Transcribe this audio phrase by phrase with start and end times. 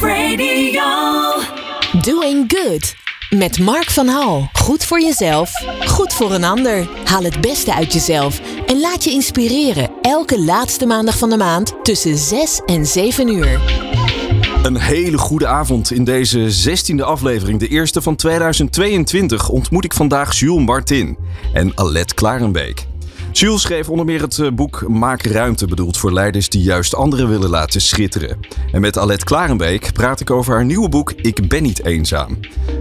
[0.00, 0.82] Radio.
[2.02, 2.94] Doing Good.
[3.30, 4.48] Met Mark van Hal.
[4.52, 5.52] Goed voor jezelf,
[5.86, 6.88] goed voor een ander.
[7.04, 9.90] Haal het beste uit jezelf en laat je inspireren.
[10.02, 13.60] Elke laatste maandag van de maand tussen 6 en 7 uur.
[14.62, 15.90] Een hele goede avond.
[15.90, 21.18] In deze 16e aflevering, de eerste van 2022, ontmoet ik vandaag Jules Martin
[21.52, 22.89] en Alet Klarenbeek.
[23.32, 27.28] Jules schreef onder meer het eh, boek Maak Ruimte, bedoeld voor leiders die juist anderen
[27.28, 28.38] willen laten schitteren.
[28.72, 32.38] En met Alet Klarenbeek praat ik over haar nieuwe boek Ik ben niet eenzaam.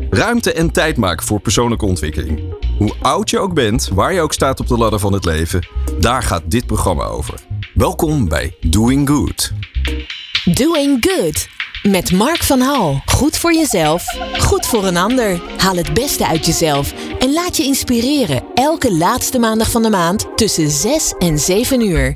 [0.09, 2.55] Ruimte en tijd maken voor persoonlijke ontwikkeling.
[2.77, 5.67] Hoe oud je ook bent, waar je ook staat op de ladder van het leven,
[5.99, 7.39] daar gaat dit programma over.
[7.73, 9.51] Welkom bij Doing Good.
[10.45, 11.58] Doing Good.
[11.83, 13.01] Met Mark van Hal.
[13.05, 14.03] Goed voor jezelf,
[14.37, 15.41] goed voor een ander.
[15.57, 18.43] Haal het beste uit jezelf en laat je inspireren.
[18.53, 22.15] Elke laatste maandag van de maand tussen 6 en 7 uur.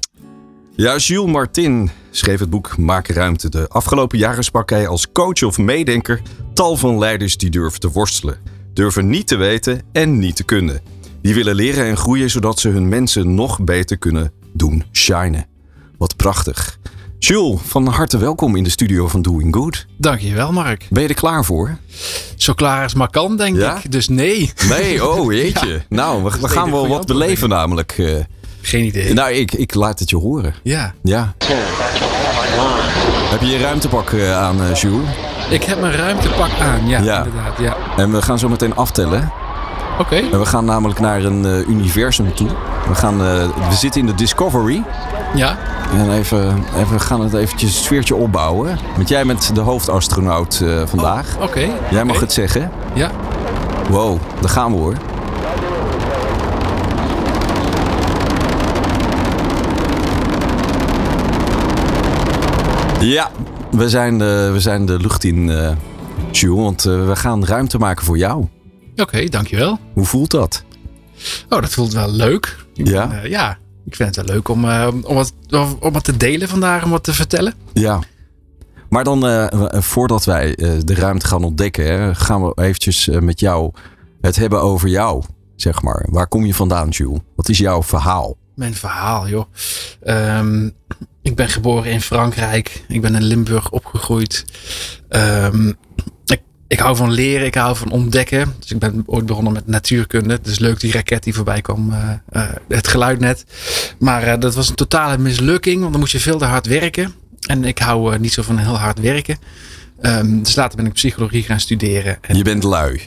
[0.75, 3.49] Ja, Jules Martin schreef het boek Maak Ruimte.
[3.49, 6.21] De afgelopen jaren sprak hij als coach of meedenker
[6.53, 8.39] tal van leiders die durven te worstelen.
[8.73, 10.81] Durven niet te weten en niet te kunnen.
[11.21, 15.47] Die willen leren en groeien zodat ze hun mensen nog beter kunnen doen shinen.
[15.97, 16.79] Wat prachtig.
[17.23, 19.85] Jules, van harte welkom in de studio van Doing Good.
[19.97, 20.87] Dankjewel, Mark.
[20.89, 21.77] Ben je er klaar voor?
[22.37, 23.77] Zo klaar als maar kan, denk Ja?
[23.83, 23.91] ik.
[23.91, 24.51] Dus nee.
[24.69, 25.81] Nee, oh jeetje.
[25.89, 27.91] Nou, we, gaan wel wat beleven namelijk.
[27.97, 28.15] eh.
[28.61, 29.13] Geen idee.
[29.13, 30.53] nou, ik, ik laat het je horen.
[30.63, 30.93] Ja.
[31.03, 31.33] Ja.
[33.31, 35.07] Heb je je ruimtepak eh, aan, eh, Jules?
[35.49, 36.87] Ik heb mijn ruimtepak aan.
[36.87, 37.17] Ja, Ja.
[37.17, 37.57] inderdaad.
[37.59, 37.77] Ja.
[37.97, 39.31] En we gaan zo meteen aftellen.
[39.99, 40.15] Oké.
[40.15, 42.47] En we gaan namelijk naar een universum toe.
[42.87, 44.83] We, gaan, we zitten in de Discovery.
[45.35, 45.57] Ja.
[45.91, 48.77] En even, even, we gaan het eventjes een sfeertje opbouwen.
[48.95, 51.37] Want jij bent de hoofdastronaut eh, vandaag.
[51.39, 51.69] Oké.
[51.91, 52.71] Jij mag het zeggen.
[52.93, 53.11] Ja.
[53.89, 54.95] Wow, daar gaan we hoor.
[62.99, 63.31] Ja,
[63.71, 65.49] we zijn de, we zijn de lucht in,
[66.31, 68.47] Jules, want eh, we gaan ruimte maken voor jou.
[68.95, 69.79] Oké, dankjewel.
[69.93, 70.63] Hoe voelt dat?
[71.49, 72.65] Oh, dat voelt wel leuk.
[72.73, 73.21] Ja?
[73.23, 73.57] ja.
[73.85, 75.33] Ik vind het wel leuk om, eh, om, wat,
[75.79, 77.53] om wat te delen vandaag, om wat te vertellen.
[77.73, 77.99] Ja.
[78.89, 83.07] Maar dan, eh, w- voordat wij eh, de ruimte gaan ontdekken, hè, gaan we eventjes
[83.07, 83.71] eh, met jou
[84.21, 85.23] het hebben over jou,
[85.55, 86.05] zeg maar.
[86.09, 87.19] Waar kom je vandaan, Jules?
[87.35, 88.35] Wat is jouw verhaal?
[88.55, 89.45] Mijn verhaal, joh.
[90.01, 90.69] Ehm,
[91.21, 92.83] ik ben geboren in Frankrijk.
[92.87, 94.45] Ik ben in Limburg opgegroeid.
[95.09, 95.71] Ehm,
[96.67, 98.53] ik, ik hou van leren, ik hou van ontdekken.
[98.59, 100.33] Dus ik ben ooit begonnen met natuurkunde.
[100.33, 103.45] Het is leuk die raket die voorbij kwam, eh, eh, het geluid net.
[103.99, 107.13] Maar eh, dat was een totale mislukking, want dan moest je veel te hard werken.
[107.47, 109.37] En ik hou niet zo van heel hard werken.
[110.01, 112.17] Ehm, dus later ben ik psychologie gaan studeren.
[112.21, 113.01] En, Je bent lui.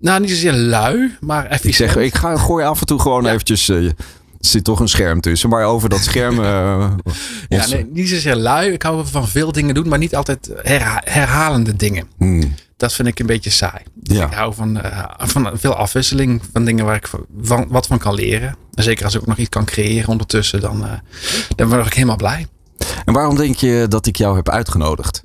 [0.00, 1.90] nou, niet zozeer lui, maar Ik efficiënt.
[1.92, 3.30] zeg, ik ga, gooi af en toe gewoon Ja.
[3.32, 3.68] eventjes...
[3.68, 3.92] er
[4.40, 6.34] zit toch een scherm tussen, maar over dat scherm...
[7.48, 8.72] Ja, nee, niet zozeer lui.
[8.72, 12.06] Ik hou van veel dingen doen, maar niet altijd herha- herhalende dingen.
[12.18, 13.82] Hmm, Dat vind ik een beetje saai.
[13.94, 14.26] Dus Ja.
[14.26, 17.10] ik hou van, eh, van veel afwisseling, van dingen waar ik
[17.42, 18.56] van, wat van kan leren.
[18.74, 20.92] En zeker als ik ook nog iets kan creëren ondertussen, dan, eh,
[21.56, 22.46] dan word ik helemaal blij.
[23.04, 25.24] En waarom denk je dat ik jou heb uitgenodigd?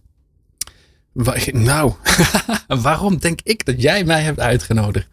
[1.52, 1.94] Nou,
[2.68, 5.08] waarom denk ik dat jij mij hebt uitgenodigd?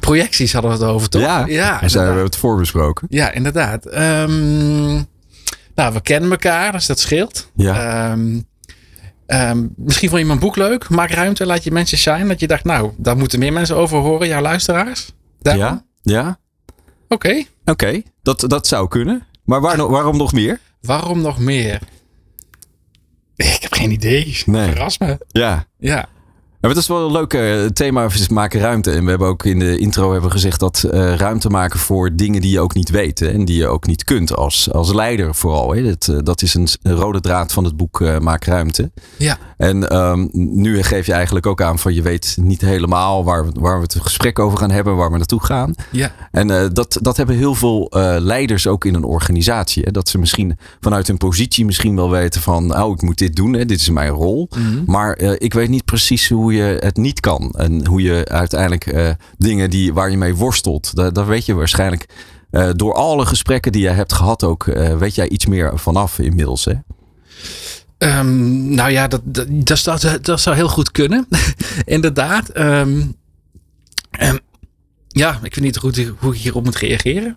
[0.00, 1.20] Projecties hadden we het over, toch?
[1.22, 3.06] Ja, ja, we zijn we het voorbesproken.
[3.10, 3.86] Ja, inderdaad.
[3.86, 4.92] Ehm,
[5.74, 7.50] nou, we kennen elkaar, dus dat scheelt.
[7.54, 8.10] Ja.
[8.10, 8.40] Ehm,
[9.28, 10.88] ehm, misschien vond je mijn boek leuk.
[10.88, 12.26] Maak ruimte, laat je mensen shine.
[12.26, 15.12] Dat je dacht, nou, daar moeten meer mensen over horen, jouw luisteraars.
[15.40, 15.62] Daarom?
[15.62, 15.84] Ja?
[16.02, 16.38] Ja?
[17.08, 17.44] Oké.
[17.64, 19.26] Oké, dat, dat zou kunnen.
[19.44, 20.60] Maar waar, waarom nog meer?
[20.80, 21.80] Waarom nog meer?
[23.36, 24.42] Ik heb geen idee.
[24.46, 24.68] Nee.
[24.68, 25.18] Verras me.
[25.28, 25.66] Ja.
[25.78, 26.08] Ja.
[26.60, 28.90] Maar het is wel een leuk eh, thema, is maken ruimte.
[28.90, 32.40] En we hebben ook in de intro hebben gezegd dat eh, ruimte maken voor dingen
[32.40, 33.18] die je ook niet weet.
[33.18, 35.74] hè, en die je ook niet kunt als, als leider vooral.
[35.74, 35.82] Hè.
[35.82, 38.90] Dat, eh, dat is een, rode draad van het boek eh, Maak ruimte.
[39.16, 39.38] Ja.
[39.56, 43.60] En ehm, nu geef je eigenlijk ook aan van je weet niet helemaal waar, we-
[43.60, 45.74] waar we het gesprek over gaan hebben, waar we naartoe gaan.
[45.90, 46.12] Ja.
[46.30, 47.88] En dat, dat hebben heel veel
[48.20, 49.82] leiders ook in een organisatie.
[49.82, 49.90] Hè?
[49.90, 52.80] Dat ze misschien vanuit hun positie misschien wel weten van...
[52.82, 53.64] oh, ik moet dit doen, hè?
[53.66, 54.48] dit is mijn rol.
[54.86, 57.50] Maar eh, ik weet niet precies hoe je het niet kan.
[57.58, 60.94] En hoe je uiteindelijk eh, dingen die, waar je mee worstelt...
[60.94, 62.06] dat, dat weet je waarschijnlijk
[62.50, 64.66] eh, door alle gesprekken die je hebt gehad ook...
[64.66, 66.64] eh, weet jij iets meer vanaf inmiddels.
[66.64, 66.74] Hè?
[67.98, 71.28] Ehm, nou ja, dat, dat, dat, dat, dat zou heel goed kunnen.
[71.84, 72.48] Inderdaad.
[72.48, 73.02] Ehm,
[74.10, 74.36] ehm,
[75.08, 77.36] ja, ik weet niet goed hoe ik hierop moet reageren.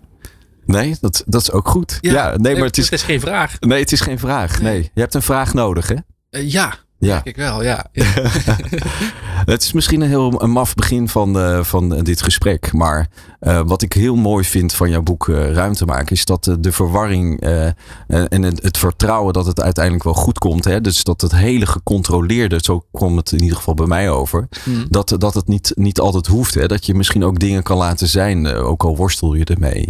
[0.66, 1.98] Nee, dat, dat is ook goed.
[2.00, 3.60] Ja, nee, maar het is, geen vraag.
[3.60, 4.60] nee, het is geen vraag.
[4.60, 5.96] Nee, je hebt een vraag nodig, hè?
[6.40, 6.74] Ja,
[7.06, 7.12] Ja.
[7.12, 7.86] Denk ik wel, ja.
[9.52, 12.72] het is misschien een heel een maf begin van, uh, van dit gesprek.
[12.72, 13.08] Maar
[13.40, 16.16] uh, wat ik heel mooi vind van jouw boek uh, Ruimte maken...
[16.16, 20.64] is dat de verwarring en het, het, vertrouwen dat het uiteindelijk wel goed komt.
[20.64, 20.80] Hè?
[20.80, 24.48] Dus dat het hele gecontroleerde, zo kwam het in ieder geval bij mij over...
[24.64, 24.86] Hmm.
[24.88, 26.54] Dat, dat het niet, niet altijd hoeft.
[26.54, 26.66] Hè?
[26.66, 29.88] Dat je misschien ook dingen kan laten zijn, ook al worstel je ermee.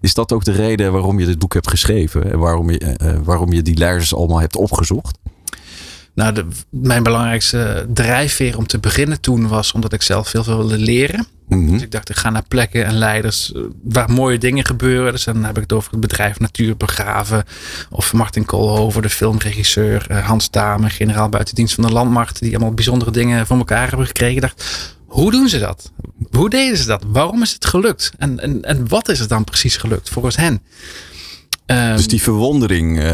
[0.00, 2.32] is dat ook de reden waarom je dit boek hebt geschreven?
[2.32, 5.18] En waarom je, waarom je die leiders allemaal hebt opgezocht?
[6.18, 10.78] Nou, de, mijn belangrijkste drijfveer om te beginnen toen was omdat ik zelf veel wilde
[10.78, 11.26] leren.
[11.48, 11.72] Mhm.
[11.72, 15.12] Dus ik dacht, ik ga naar plekken en leiders eh, waar mooie dingen gebeuren.
[15.12, 17.44] Dus dan heb ik het over het bedrijf Natuur Begraven.
[17.90, 20.06] Of Martin Koolhoven, de filmregisseur.
[20.10, 22.40] Uh, Hans Dame, generaal buitendienst van de landmacht.
[22.40, 24.34] Die allemaal bijzondere dingen voor elkaar hebben gekregen.
[24.34, 24.64] Ik dacht,
[25.06, 25.92] hoe doen ze dat?
[26.30, 27.04] Hoe deden ze dat?
[27.06, 28.12] Waarom is het gelukt?
[28.18, 30.62] En, en, en wat is het dan precies gelukt volgens hen?
[31.66, 33.02] dus die verwondering...
[33.02, 33.12] Uh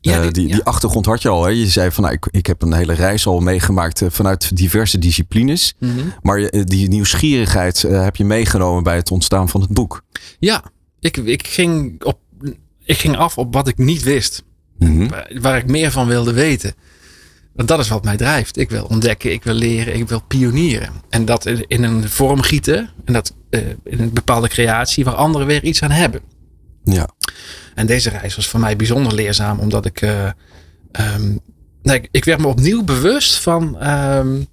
[0.00, 1.44] ja, eh, die, die achtergrond had je al.
[1.44, 1.50] Hè?
[1.50, 4.98] Je zei van nou, ik, ik heb een hele reis al meegemaakt uh, vanuit diverse
[4.98, 5.74] disciplines.
[5.78, 6.12] Mm -hmm.
[6.22, 10.04] Maar uh, die nieuwsgierigheid heb je meegenomen bij het ontstaan van het boek.
[10.38, 10.64] Ja,
[11.00, 12.18] ik, ik, ging, op,
[12.84, 14.44] ik ging af op wat ik niet wist.
[14.78, 15.08] Mm -hmm.
[15.08, 16.74] waar, waar, ik meer van wilde weten.
[17.54, 18.56] Want dat is wat mij drijft.
[18.56, 20.92] Ik wil ontdekken, ik wil leren, ik wil pionieren.
[21.08, 22.90] En dat in, in een vorm gieten.
[23.04, 26.20] En dat in een bepaalde creatie waar anderen weer iets aan hebben.
[26.84, 27.08] Ja.
[27.74, 30.00] En deze reis was voor mij bijzonder leerzaam, omdat ik.
[30.00, 30.30] Uh,
[31.14, 31.40] um,
[31.82, 34.46] nee, ik werd me opnieuw bewust van um,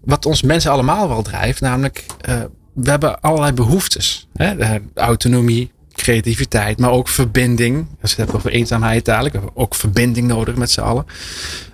[0.00, 1.60] wat ons mensen allemaal wel drijft.
[1.60, 2.42] Namelijk, uh,
[2.74, 4.28] we hebben allerlei behoeftes.
[4.32, 4.78] Hè?
[4.94, 7.86] autonomie, creativiteit, maar ook verbinding.
[8.00, 11.06] Als je het hebt over eenzaamheid dadelijk, we hebben ook verbinding nodig met z'n allen.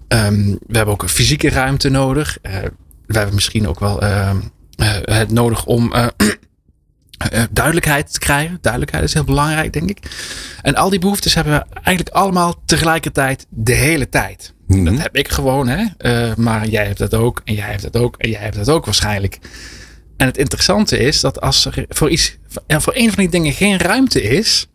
[0.08, 2.38] Um, we hebben ook een fysieke ruimte nodig.
[3.06, 4.02] We hebben misschien ook wel
[5.00, 5.92] het nodig om
[7.32, 8.58] uh, duidelijkheid te krijgen.
[8.60, 9.98] Duidelijkheid is heel belangrijk, denk ik.
[10.62, 14.54] En al die behoeftes hebben we eigenlijk allemaal tegelijkertijd de hele tijd.
[14.66, 14.84] Mhm.
[14.84, 15.84] Dat heb ik gewoon, hè.
[15.98, 17.40] Uh, maar jij hebt dat ook.
[17.44, 18.16] En jij hebt dat ook.
[18.18, 19.38] En jij hebt dat ook waarschijnlijk.
[20.16, 22.36] En het interessante is dat als er voor, iets,
[22.66, 24.66] voor een van die dingen geen ruimte is,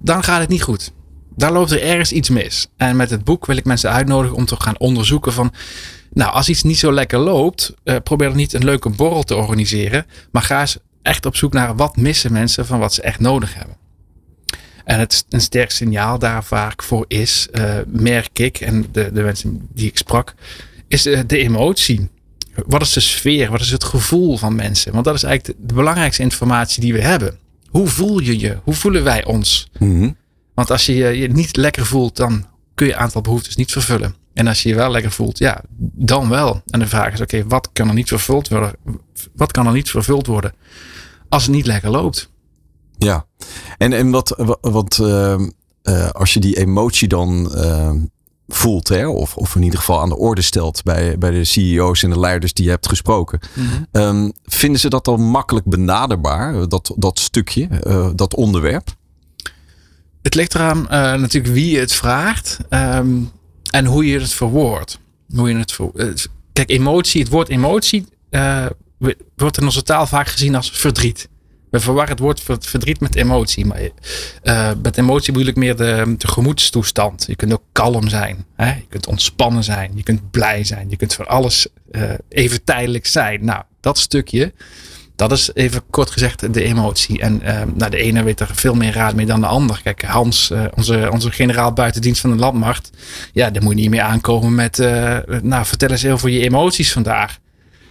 [0.00, 0.92] dan gaat het niet goed.
[1.36, 2.66] Daar loopt er ergens iets mis.
[2.76, 5.52] En met het boek wil ik mensen uitnodigen om te gaan onderzoeken van.
[6.12, 9.36] Nou, als iets niet zo lekker loopt, uh, probeer dan niet een leuke borrel te
[9.36, 10.06] organiseren.
[10.30, 13.54] Maar ga eens echt op zoek naar wat missen mensen van wat ze echt nodig
[13.54, 13.76] hebben.
[14.84, 19.22] En het, een sterk signaal daar vaak voor is, uh, merk ik, en de, de
[19.22, 20.34] mensen die ik sprak,
[20.88, 22.08] is de, de, emotie.
[22.66, 23.50] Wat is de sfeer?
[23.50, 24.92] Wat is het gevoel van mensen?
[24.92, 27.38] Want dat is eigenlijk de, belangrijkste informatie die we hebben.
[27.68, 28.58] Hoe voel je je?
[28.62, 29.68] Hoe voelen wij ons?
[29.78, 30.10] Mhm.
[30.54, 34.14] Want als je je niet lekker voelt, dan kun je een aantal behoeftes niet vervullen.
[34.34, 35.62] En als je je wel lekker voelt, ja,
[35.94, 36.62] dan wel.
[36.66, 38.72] En de vraag is, oké, wat kan er niet vervuld worden?
[39.34, 40.52] Wat kan er niet vervuld worden
[41.28, 42.30] als het niet lekker loopt?
[42.98, 43.26] Ja,
[43.78, 45.38] en, en wat, wat uh,
[45.82, 47.90] uh, als je die emotie dan uh,
[48.48, 52.02] voelt, hè, of, of in ieder geval aan de orde stelt bij, bij de CEO's
[52.02, 54.32] en de leiders die je hebt gesproken, mm -hmm.
[54.44, 57.68] vinden ze dat dan makkelijk benaderbaar, dat, dat stukje,
[58.14, 58.96] dat onderwerp?
[60.22, 60.86] Het ligt eraan
[61.20, 62.58] natuurlijk wie je het vraagt.
[62.70, 63.30] Um,
[63.70, 64.98] en hoe je het verwoordt.
[65.34, 65.90] Hoe je het ver...
[65.94, 66.08] Eh,
[66.52, 68.06] kijk, emotie, het woord emotie
[69.36, 71.28] wordt in onze taal vaak gezien als verdriet.
[71.70, 73.66] We verwarren het woord verdriet met emotie.
[73.66, 73.80] Maar
[74.42, 77.24] uh, met emotie bedoel ik meer de, de gemoedstoestand.
[77.26, 78.44] Je kunt ook kalm zijn.
[78.56, 78.66] Hè?
[78.66, 79.92] Je kunt ontspannen zijn.
[79.94, 80.90] Je kunt blij zijn.
[80.90, 83.44] Je kunt voor alles uh, even tijdelijk zijn.
[83.44, 84.52] Nou, dat stukje
[85.16, 87.20] dat is even kort gezegd de emotie.
[87.20, 89.80] En uh, nou, de ene weet er veel meer raad mee dan de ander.
[89.82, 92.90] Kijk, Hans, onze, onze generaal buitendienst van de landmacht.
[93.32, 94.78] Ja, daar moet je niet meer aankomen met.
[95.42, 97.38] Nou, vertel eens over je emoties vandaag.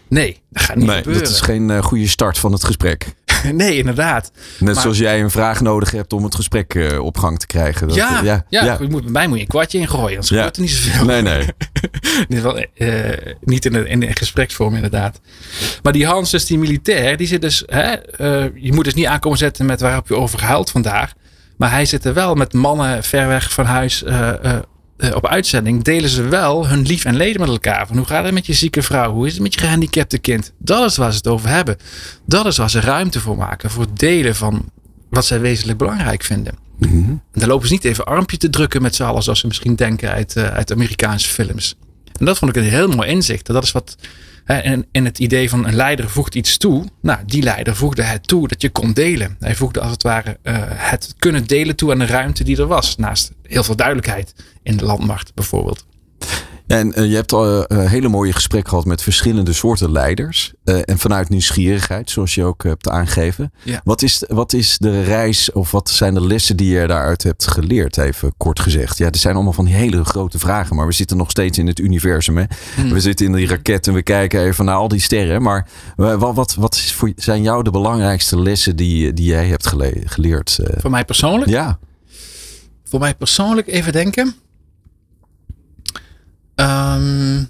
[0.09, 1.23] Nee, dat gaat niet nee, gebeuren.
[1.23, 3.15] Dat is geen goede start van het gesprek.
[3.53, 4.31] nee, inderdaad.
[4.59, 7.87] Net zoals jij een vraag nodig hebt om het gesprek uh, op gang te krijgen.
[7.87, 8.77] Dat, ja, ja, ja, ja.
[8.89, 10.35] Moet, bij mij moet je een kwartje ingooien, anders ja.
[10.35, 11.05] gebeurt er niet zoveel.
[11.05, 11.21] Nee,
[12.27, 12.41] nee.
[12.41, 13.11] wel, uh,
[13.41, 15.19] niet in de, in de gespreksvorm inderdaad.
[15.83, 17.63] Maar die Hans, dus die militair, die zit dus...
[17.65, 21.13] Hè, uh, je moet dus niet aankomen zetten met waarop je over gehuild vandaag.
[21.57, 24.03] Maar hij zit er wel met mannen ver weg van huis
[24.97, 27.87] uh, op uitzending delen ze wel hun lief en leden met elkaar.
[27.87, 29.13] Van hoe gaat het met je zieke vrouw?
[29.13, 30.53] Hoe is het met je gehandicapte kind?
[30.57, 31.77] Dat is waar ze het over hebben.
[32.25, 33.69] Dat is waar ze ruimte voor maken.
[33.69, 34.71] Voor het delen van
[35.09, 36.53] wat zij wezenlijk belangrijk vinden.
[36.77, 37.09] Mm -hmm.
[37.09, 39.23] En dan lopen ze niet even armpje te drukken met z'n allen.
[39.23, 41.75] Zoals ze misschien denken uit, uh, uit Amerikaanse films.
[42.19, 43.45] En dat vond ik een heel mooi inzicht.
[43.45, 43.97] Dat is wat
[44.47, 46.85] en, en het idee van een leider voegt iets toe.
[47.01, 49.35] Nou, die leider voegde het toe dat je kon delen.
[49.39, 52.67] Hij voegde als het ware uh, het kunnen delen toe aan de ruimte die er
[52.67, 52.97] was.
[52.97, 55.85] Naast heel veel duidelijkheid in de landmacht bijvoorbeeld.
[56.67, 60.53] En uh, je hebt al een hele mooie gesprek gehad met verschillende soorten leiders.
[60.65, 63.51] Uh, en vanuit nieuwsgierigheid, zoals je ook hebt aangegeven.
[63.63, 63.81] Ja.
[63.83, 67.47] Wat, is, wat is de reis of wat zijn de lessen die je daaruit hebt
[67.47, 68.97] geleerd, even kort gezegd?
[68.97, 71.67] Ja, er zijn allemaal van die hele grote vragen, maar we zitten nog steeds in
[71.67, 72.37] het universum.
[72.37, 72.43] Hè?
[72.75, 72.93] Hmm.
[72.93, 75.41] We zitten in die raket en we kijken even naar al die sterren.
[75.41, 79.67] Maar wat, wat, wat is voor, zijn jou de belangrijkste lessen die, die jij hebt
[79.67, 80.59] gele, geleerd?
[80.77, 81.49] Voor mij persoonlijk?
[81.51, 81.79] Ja.
[82.83, 84.35] Voor mij persoonlijk even denken.
[86.59, 87.49] Um,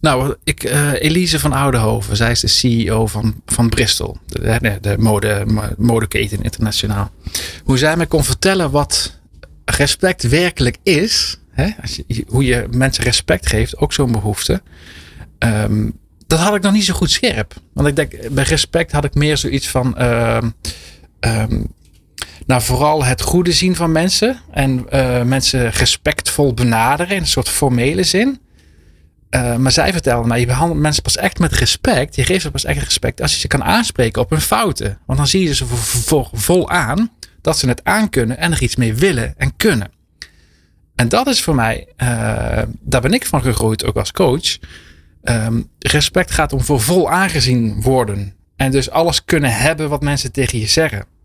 [0.00, 4.78] nou, ik, uh, Elise van Oudenhoven, zij is de CEO van, van Bristol, de, de,
[4.80, 5.46] de mode,
[5.78, 7.10] modeketen internationaal.
[7.64, 9.18] Hoe zij mij kon vertellen wat
[9.64, 11.70] respect werkelijk is, hè?
[11.80, 14.62] Als hoe je mensen respect geeft, ook zo'n behoefte.
[15.38, 17.54] Um, dat had ik nog niet zo goed scherp.
[17.72, 20.02] Want ik denk, bij respect had ik meer zoiets van.
[20.02, 20.54] Um,
[22.48, 24.40] nou, vooral het goede zien van mensen.
[24.50, 28.40] En uh, mensen respectvol benaderen in een soort formele zin.
[29.30, 32.14] Uh, maar zij vertelde mij, je behandelt mensen pas echt met respect.
[32.14, 34.98] Je geeft ze pas echt respect als je ze kan aanspreken op hun fouten.
[35.06, 38.76] Want dan zie je ze vol, vol aan dat ze het aankunnen en er iets
[38.76, 39.90] mee willen en kunnen.
[40.94, 42.08] En dat is voor mij, uh,
[42.80, 44.58] daar ben ik van gegroeid, ook als coach.
[45.22, 48.34] Um, respect gaat om voor vol aangezien worden.
[48.56, 51.16] En dus alles kunnen hebben wat mensen tegen je zeggen.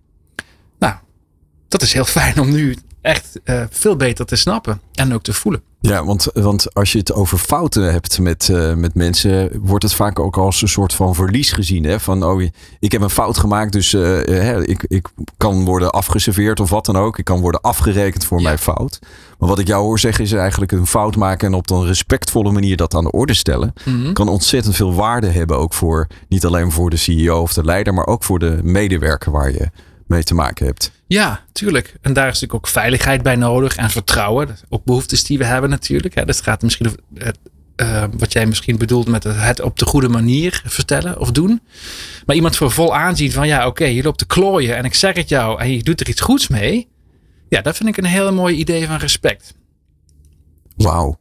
[1.73, 5.33] Dat is heel fijn om nu echt uh, veel beter te snappen en ook te
[5.33, 5.61] voelen.
[5.79, 9.93] Ja, want, want als je het over fouten hebt met, uh, met mensen, wordt het
[9.93, 11.83] vaak ook als een soort van verlies gezien.
[11.83, 11.99] Hè?
[11.99, 12.41] Van, oh,
[12.79, 16.97] ik heb een fout gemaakt, dus uh, ik, ik kan worden afgeserveerd of wat dan
[16.97, 17.17] ook.
[17.17, 18.43] Ik kan worden afgerekend voor ja.
[18.43, 18.99] mijn fout.
[19.39, 22.51] Maar wat ik jou hoor zeggen is eigenlijk een fout maken en op een respectvolle
[22.51, 23.73] manier dat aan de orde stellen.
[23.85, 24.13] Mm -hmm.
[24.13, 27.93] Kan ontzettend veel waarde hebben, ook voor niet alleen voor de CEO of de leider,
[27.93, 29.69] maar ook voor de medewerker waar je
[30.13, 30.91] mee te maken hebt.
[31.07, 31.95] Ja, tuurlijk.
[32.01, 34.57] En daar is natuurlijk ook veiligheid bij nodig en vertrouwen.
[34.69, 36.13] Ook behoeftes die we hebben natuurlijk.
[36.13, 37.37] Ja, dus het gaat misschien het,
[37.81, 41.61] uh, wat jij misschien bedoelt met het op de goede manier vertellen of doen.
[42.25, 44.93] Maar iemand voor vol aanzien van ja, oké, okay, je loopt te klooien en ik
[44.93, 46.87] zeg het jou en je doet er iets goeds mee.
[47.49, 49.53] Ja, dat vind ik een heel mooi idee van respect.
[50.75, 51.19] Wauw.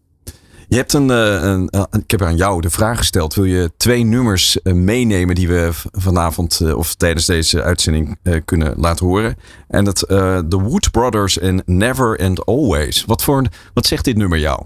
[0.72, 3.34] Je hebt een, een, een, ik heb aan jou de vraag gesteld.
[3.34, 9.36] Wil je twee nummers meenemen die we vanavond of tijdens deze uitzending kunnen laten horen?
[9.68, 13.04] En dat uh, The Wood Brothers en Never and Always.
[13.04, 14.64] Wat, voor, wat zegt dit nummer jou?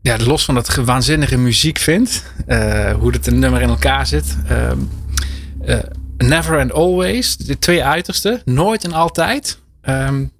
[0.00, 4.06] Ja, los van dat ik waanzinnige muziek vind, uh, hoe het een nummer in elkaar
[4.06, 4.36] zit.
[5.66, 5.78] Uh,
[6.16, 9.58] never and Always, de twee uitersten, nooit en altijd.
[9.82, 10.30] Um,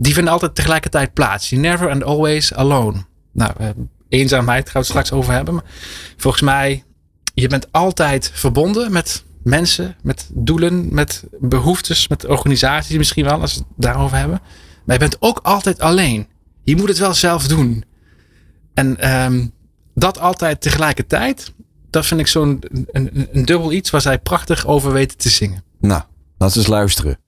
[0.00, 1.48] die vinden altijd tegelijkertijd plaats.
[1.48, 3.04] Die never and always alone.
[3.32, 3.52] Nou,
[4.08, 5.54] eenzaamheid gaan we het straks over hebben.
[5.54, 5.64] Maar
[6.16, 6.84] volgens mij,
[7.34, 13.54] je bent altijd verbonden met mensen, met doelen, met behoeftes, met organisaties misschien wel, als
[13.54, 14.40] we het daarover hebben.
[14.84, 16.28] Maar je bent ook altijd alleen.
[16.62, 17.84] Je moet het wel zelf doen.
[18.74, 19.52] En um,
[19.94, 21.52] dat altijd tegelijkertijd,
[21.90, 25.28] dat vind ik zo'n een, een, een, dubbel iets waar zij prachtig over weten te
[25.28, 25.64] zingen.
[25.80, 26.02] Nou,
[26.38, 27.18] laten we eens luisteren.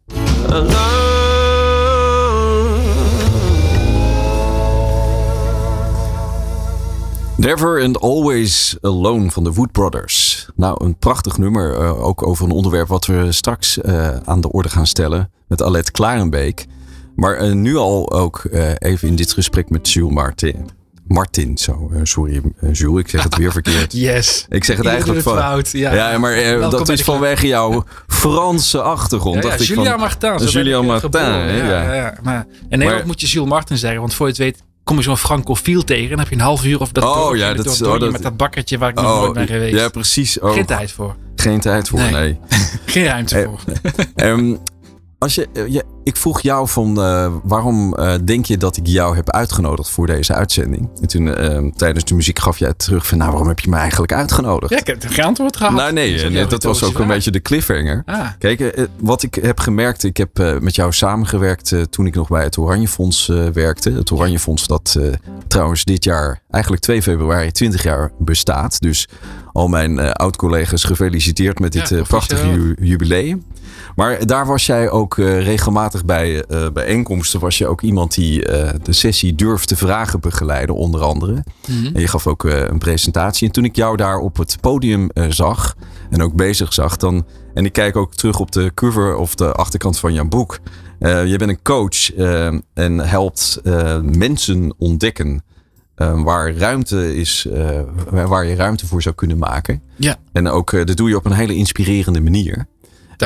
[7.42, 10.46] Never and Always Alone van de Wood Brothers.
[10.56, 11.80] Nou, een prachtig nummer.
[11.80, 15.30] Uh, ook over een onderwerp wat we straks uh, aan de orde gaan stellen.
[15.48, 16.66] Met Alet Klarenbeek.
[17.16, 18.44] Maar uh, nu al ook
[18.78, 20.68] even in dit gesprek met Jules Martin.
[21.06, 21.90] Martin, zo.
[22.02, 23.92] sorry, Jules, ik zeg het weer verkeerd.
[24.08, 24.46] Yes.
[24.48, 25.36] Ik zeg het Iedereen eigenlijk van.
[25.38, 25.94] fout, ja.
[25.94, 29.34] ja, maar dat is vanwege jouw Franse achtergrond.
[29.36, 30.32] Ja, ja, dacht ik Julian van, Martin.
[30.32, 31.48] ik, Martin, geboren.
[31.48, 31.94] hè, Ja, ja.
[31.94, 34.62] ja, Maar in Nederland Maar- moet je Jules Martin zeggen, want voor je het weet
[34.84, 36.10] kom je zo'n francofiel tegen.
[36.12, 38.12] En heb je een half uur of dat Oh, ja, dat is- dorpje oh, dat-
[38.12, 39.74] met dat bakkertje waar ik nog Oh, nooit ben geweest.
[39.76, 40.38] ja, precies.
[40.40, 41.16] Oh, Geen tijd voor.
[41.36, 42.10] Geen tijd voor, Nee.
[42.12, 42.38] nee.
[42.86, 43.60] Geen ruimte Eh, voor.
[44.14, 44.54] Ehm,
[45.22, 48.86] als je, eh, je- ik vroeg jou van eh, waarom eh, denk je dat ik
[48.86, 50.88] jou heb uitgenodigd voor deze uitzending?
[51.00, 54.12] En toen tijdens de muziek gaf jij terug van nou waarom heb je me eigenlijk
[54.12, 54.72] uitgenodigd?
[54.72, 55.72] Ja, ik heb geen antwoord gehad.
[55.72, 58.02] nou nee, Dat was ook een beetje de cliffhanger.
[58.06, 62.42] Ah, Kijk, wat ik heb gemerkt, ik heb met jou samengewerkt toen ik nog bij
[62.44, 63.90] het Oranje Fonds werkte.
[63.90, 64.98] Het Oranje Fonds dat
[65.48, 68.80] trouwens dit jaar, eigenlijk 2 februari, 20 jaar bestaat.
[68.80, 69.08] Dus
[69.52, 73.44] al mijn oud-collega's gefeliciteerd met dit Ja, prachtige ju- jubileum.
[73.94, 77.40] Maar daar was jij ook eh, regelmatig bij eh, bijeenkomsten.
[77.40, 81.44] Was je ook iemand die eh, de sessie durft te vragen begeleiden, onder andere.
[81.66, 81.94] mhm.
[81.94, 83.46] En je gaf ook een presentatie.
[83.46, 85.74] En toen ik jou daar op het podium zag
[86.10, 87.26] en ook bezig zag, dan.
[87.54, 90.58] En ik kijk ook terug op de cover of de achterkant van jouw boek.
[91.00, 92.14] Je bent een coach
[92.74, 93.60] en helpt
[94.02, 95.42] mensen ontdekken
[96.24, 97.48] waar ruimte is,
[98.10, 99.82] waar je ruimte voor zou kunnen maken.
[99.96, 100.16] Ja.
[100.32, 102.66] En ook, dat doe je op een hele inspirerende manier.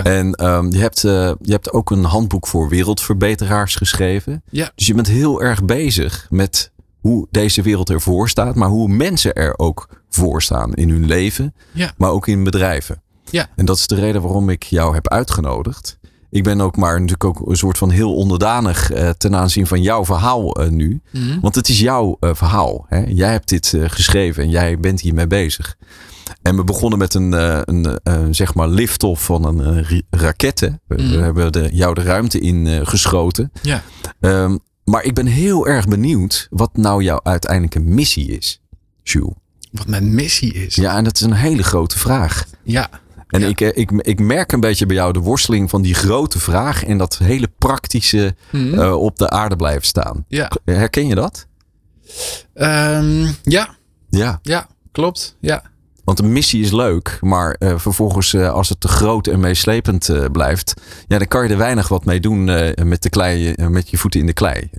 [0.02, 0.16] Dank.
[0.16, 4.42] En ehm, je, hebt, eh, je hebt ook een handboek voor wereldverbeteraars geschreven.
[4.50, 4.70] Ja.
[4.74, 9.34] Dus je bent heel erg bezig met hoe deze wereld ervoor staat, maar hoe mensen
[9.34, 11.92] er ook voor staan in hun leven, Ja.
[11.96, 13.02] maar ook in bedrijven.
[13.30, 13.46] Ja.
[13.56, 15.98] En dat is de reden waarom ik jou heb uitgenodigd.
[16.30, 19.82] Ik ben ook maar natuurlijk ook een soort van heel onderdanig eh, ten aanzien van
[19.82, 21.00] jouw verhaal eh, nu.
[21.12, 21.40] Mhm.
[21.40, 22.86] Want het is jouw verhaal.
[22.88, 23.04] Hè?
[23.08, 25.76] Jij hebt dit geschreven en jij bent hiermee bezig.
[26.42, 30.80] En we begonnen met een, eh, een eh, zeg maar lift-off van een eh, raketten.
[30.86, 31.22] We, Mhm.
[31.22, 33.52] hebben de, jou de ruimte in geschoten.
[33.62, 33.82] Ja.
[34.20, 38.60] Ehm, maar ik ben heel erg benieuwd wat nou jouw uiteindelijke missie is,
[39.02, 39.32] Jules.
[39.72, 40.74] Wat mijn missie is.
[40.74, 42.44] Ja, en dat is een hele grote vraag.
[42.64, 42.88] Ja.
[43.26, 43.46] En Ja.
[43.46, 46.98] ik, ik, ik merk een beetje bij jou de worsteling van die grote vraag en
[46.98, 48.88] dat hele praktische Mhm.
[48.92, 50.24] op de aarde blijven staan.
[50.28, 50.50] ja.
[50.64, 51.46] Herken je dat?
[52.54, 53.76] Ehm, ja.
[54.08, 54.38] Ja.
[54.42, 54.66] Ja.
[54.92, 55.36] Klopt.
[55.40, 55.62] Ja.
[56.06, 60.08] Want een missie is leuk, maar eh, vervolgens eh, als het te groot en meeslepend
[60.08, 60.74] eh, blijft,
[61.08, 62.44] ja, dan kan je er weinig wat mee doen
[62.88, 64.70] met, de klei, met je voeten in de klei.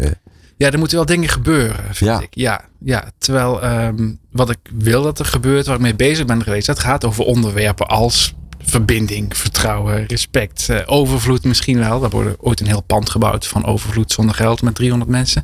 [0.57, 2.19] Ja, er moeten wel dingen gebeuren, vind Ja.
[2.19, 2.27] ik.
[2.29, 3.11] Ja, ja.
[3.17, 6.79] Terwijl ehm, wat ik wil dat er gebeurt, waar ik mee bezig ben geweest, dat
[6.79, 11.99] gaat over onderwerpen als verbinding, vertrouwen, respect, overvloed misschien wel.
[11.99, 15.43] Daar wordt ooit een heel pand gebouwd van overvloed zonder geld met 300 mensen.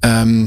[0.00, 0.46] Ehm,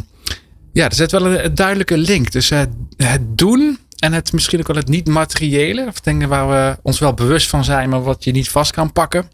[0.73, 4.59] ja, er zit wel een, een duidelijke link tussen het, het doen en het misschien
[4.59, 5.85] ook wel het niet-materiële.
[5.87, 8.91] Of dingen waar we ons wel bewust van zijn, maar wat je niet vast kan
[8.91, 9.29] pakken.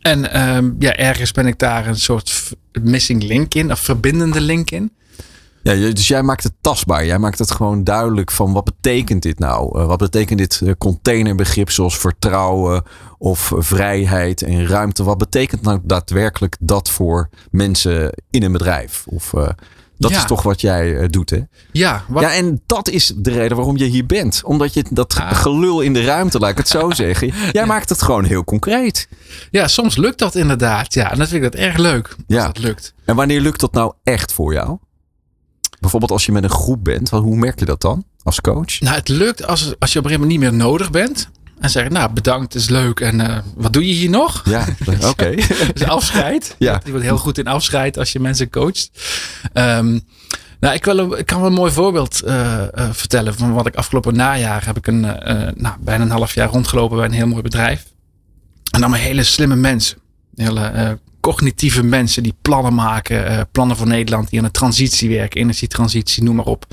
[0.00, 4.70] En ehm, ja, ergens ben ik daar een soort missing link in, of verbindende link
[4.70, 4.92] in.
[5.62, 7.06] ja, dus jij maakt het tastbaar.
[7.06, 9.78] Jij maakt het gewoon duidelijk van wat betekent dit nou?
[9.78, 12.82] Eh, wat betekent dit eh, containerbegrip zoals vertrouwen
[13.18, 15.02] of vrijheid en ruimte?
[15.04, 19.04] Wat betekent nou daadwerkelijk dat voor mensen in een bedrijf?
[19.06, 19.48] Of eh,
[19.98, 20.16] dat Ja.
[20.16, 21.38] is toch wat jij eh, doet, hè?
[21.72, 24.40] Ja, wat, Ja, en dat is de reden waarom je hier bent.
[24.44, 25.34] Omdat je dat Ah.
[25.34, 27.32] gelul in de ruimte, laat ik het zo zeggen.
[27.52, 29.08] Jij maakt het gewoon heel concreet.
[29.50, 30.94] ja, soms lukt dat inderdaad.
[30.94, 32.16] Ja, en dat vind ik dat erg leuk.
[32.26, 32.36] Ja.
[32.36, 32.94] Als dat lukt.
[33.04, 34.78] En wanneer lukt dat nou echt voor jou?
[35.80, 38.80] Bijvoorbeeld als je met een groep bent, hoe merk je dat dan als coach?
[38.80, 41.28] Nou, het lukt als, als je op een gegeven moment niet meer nodig bent.
[41.60, 43.00] En zeggen, nou bedankt, is leuk.
[43.00, 44.42] En eh, wat doe je hier nog?
[44.44, 44.64] Ja,
[45.10, 45.34] oké.
[45.74, 46.54] Dus afscheid.
[46.58, 46.80] Ja.
[46.84, 48.90] Je wordt heel goed in afscheid als je mensen coacht.
[49.52, 49.98] Ehm,
[50.60, 53.74] nou, ik, wil, ik kan wel een mooi voorbeeld eh, eh, vertellen van wat ik
[53.74, 55.00] afgelopen najaar heb ik een,
[55.56, 57.84] nou, bijna een half jaar rondgelopen bij een heel mooi bedrijf.
[58.70, 59.98] En dan maar hele slimme mensen.
[60.34, 66.22] Hele cognitieve mensen die plannen maken, plannen voor Nederland, die aan de transitie werken, energietransitie,
[66.22, 66.66] noem maar op.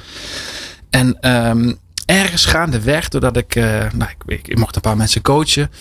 [0.90, 1.74] En ehm,
[2.06, 5.72] ergens gaandeweg, doordat ik, eh, nou, ik, ik, mocht een paar mensen coachen,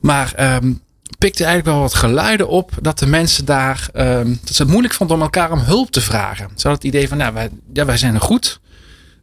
[0.00, 0.72] maar ehm,
[1.18, 4.94] pikte eigenlijk wel wat geluiden op dat de mensen daar, ehm, dat ze het moeilijk
[4.94, 6.46] vonden om elkaar om hulp te vragen.
[6.46, 8.60] Ze hadden het idee van, nou, wij, ja, wij zijn er goed,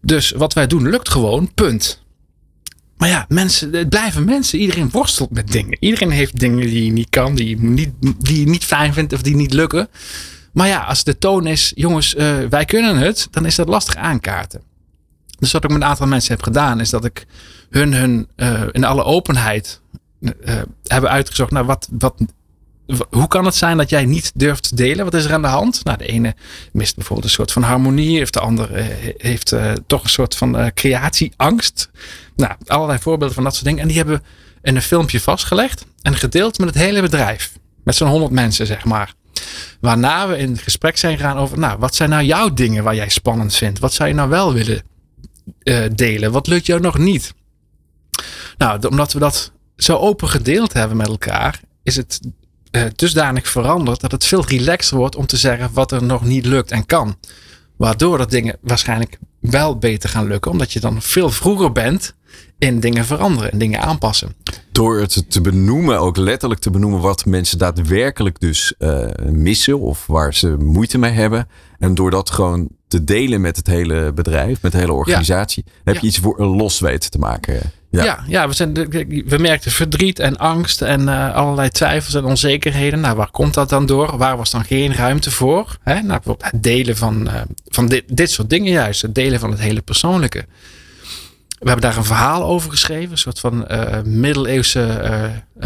[0.02, 2.02] dus wat wij doen lukt gewoon, punt.
[2.97, 4.60] Maar ja, mensen, het blijven mensen.
[4.60, 5.78] Iedereen worstelt met dingen.
[5.80, 9.13] Iedereen heeft dingen die je niet kan, die je niet, die je niet fijn vindt
[9.13, 9.88] of die niet lukken.
[10.54, 13.95] Maar ja, als de toon is, jongens, eh, wij kunnen het, dan is dat lastig
[13.95, 14.62] aankaarten.
[15.41, 17.25] Dus wat ik met een aantal mensen heb gedaan, is dat ik
[17.69, 19.82] hun, hun eh, in alle openheid
[20.21, 21.51] eh, hebben uitgezocht.
[21.51, 22.15] Nou, wat, wat,
[23.10, 25.06] hoe kan het zijn dat jij niet durft te delen?
[25.06, 25.84] Wat is er aan de hand?
[25.84, 26.36] Nou, de ene
[26.71, 28.86] mist bijvoorbeeld een soort van harmonie, of de ander eh,
[29.17, 29.56] heeft
[29.88, 31.89] toch een soort van creatieangst.
[32.36, 33.82] Nou, allerlei voorbeelden van dat soort dingen.
[33.82, 34.23] En die hebben we
[34.62, 37.51] in een filmpje vastgelegd en gedeeld met het hele bedrijf.
[37.84, 39.13] Met zo'n 100 mensen, zeg maar.
[39.80, 43.10] Waarna we in gesprek zijn gegaan over, nou, wat zijn nou jouw dingen waar jij
[43.10, 43.80] spannend vindt?
[43.80, 44.89] Wat zou je nou wel willen
[45.63, 46.32] eh, delen?
[46.32, 47.34] Wat lukt jou nog niet?
[48.58, 52.19] Nou, omdat we dat zo open gedeeld hebben met elkaar, is het
[52.71, 56.45] eh, dusdanig veranderd dat het veel relaxer wordt om te zeggen wat er nog niet
[56.45, 57.17] lukt en kan.
[57.77, 62.13] Waardoor dat dingen waarschijnlijk wel beter gaan lukken, omdat je dan veel vroeger bent
[62.58, 64.36] in dingen veranderen en dingen aanpassen.
[64.71, 70.08] Door het te benoemen, ook letterlijk te benoemen wat mensen daadwerkelijk dus eh, missen of
[70.08, 71.47] waar ze moeite mee hebben.
[71.80, 75.93] En door dat gewoon te delen met het hele bedrijf, met de hele organisatie, heb
[75.95, 76.08] je Ja.
[76.08, 77.60] iets voor, los weten te maken.
[77.89, 78.04] Ja.
[78.04, 78.73] Ja, ja, we, zijn,
[79.25, 82.99] we merkten verdriet en angst en eh, allerlei twijfels en onzekerheden.
[82.99, 84.17] Nou, waar komt dat dan door?
[84.17, 85.77] Waar was dan geen ruimte voor?
[85.84, 85.93] Hè?
[85.93, 89.01] Nou, bijvoorbeeld het delen van, eh, van dit, dit soort dingen juist.
[89.01, 90.45] Het delen van het hele persoonlijke.
[91.60, 93.12] We hebben daar een verhaal over geschreven.
[93.12, 95.01] Een soort van eh, middeleeuwse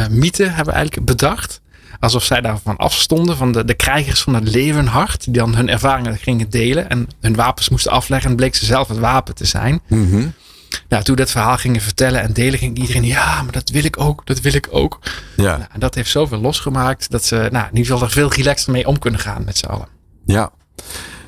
[0.10, 1.62] mythe hebben we eigenlijk bedacht.
[2.00, 5.24] Alsof zij daarvan afstonden, van de, de krijgers van het leeuwenhart.
[5.24, 8.30] Die dan hun ervaringen gingen delen en hun wapens moesten afleggen.
[8.30, 9.82] En bleek ze zelf het wapen te zijn.
[9.88, 10.28] Mhm.
[10.90, 14.00] Nou, toen dat verhaal gingen vertellen en delen, ging iedereen, ja, maar dat wil ik
[14.00, 15.00] ook, dat wil ik ook.
[15.36, 15.58] ja.
[15.58, 18.72] Nou, en dat heeft zoveel losgemaakt dat ze, nou, in ieder geval er veel relaxter
[18.72, 19.88] mee om kunnen gaan met z'n allen.
[20.26, 20.52] Ja.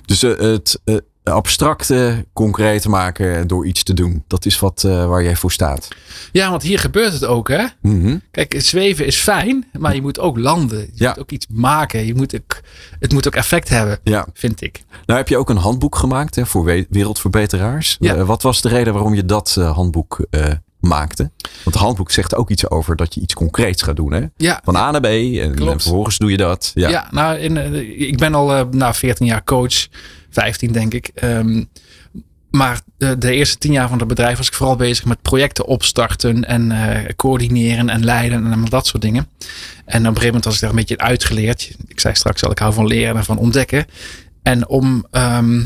[0.06, 0.96] Dus eh, het, eh,
[1.30, 4.24] abstracte concreet maken door iets te doen.
[4.28, 5.88] Dat is wat uh, waar jij voor staat.
[6.32, 7.66] Ja, want hier gebeurt het ook, hè?
[7.82, 8.22] Mm -hmm.
[8.32, 10.80] Kijk, zweven is fijn, maar je moet ook landen.
[10.80, 11.10] Je Ja.
[11.10, 12.06] moet ook iets maken.
[12.06, 12.60] Je moet ook,
[13.00, 14.28] het moet ook effect hebben, Ja.
[14.34, 14.84] vind ik.
[15.06, 17.98] Nou heb je ook een handboek gemaakt hè, voor we- wereldverbeteraars.
[18.00, 18.16] Ja.
[18.16, 20.46] Eh, wat was de reden waarom je dat eh, handboek eh,
[20.80, 21.32] maakte?
[21.42, 24.12] Want het handboek zegt ook iets over dat je iets concreets gaat doen.
[24.14, 24.22] Hè?
[24.38, 26.72] Ja, Van A naar B en, vervolgens doe je dat.
[26.74, 26.90] Ja.
[26.90, 29.88] Ja, nou, in, eh, ik ben al eh nou, 14 jaar coach,
[30.42, 31.12] 15 denk ik.
[31.14, 31.64] Ehm,
[32.52, 36.46] maar de, eerste 10 jaar van het bedrijf was ik vooral bezig met projecten opstarten
[36.46, 39.28] en eh, coördineren en leiden en dat soort dingen.
[39.86, 41.76] En op een gegeven moment was ik daar een beetje uitgeleerd.
[41.88, 43.86] Ik zei straks al, ik hou van leren en van ontdekken.
[44.44, 45.64] En om, ehm,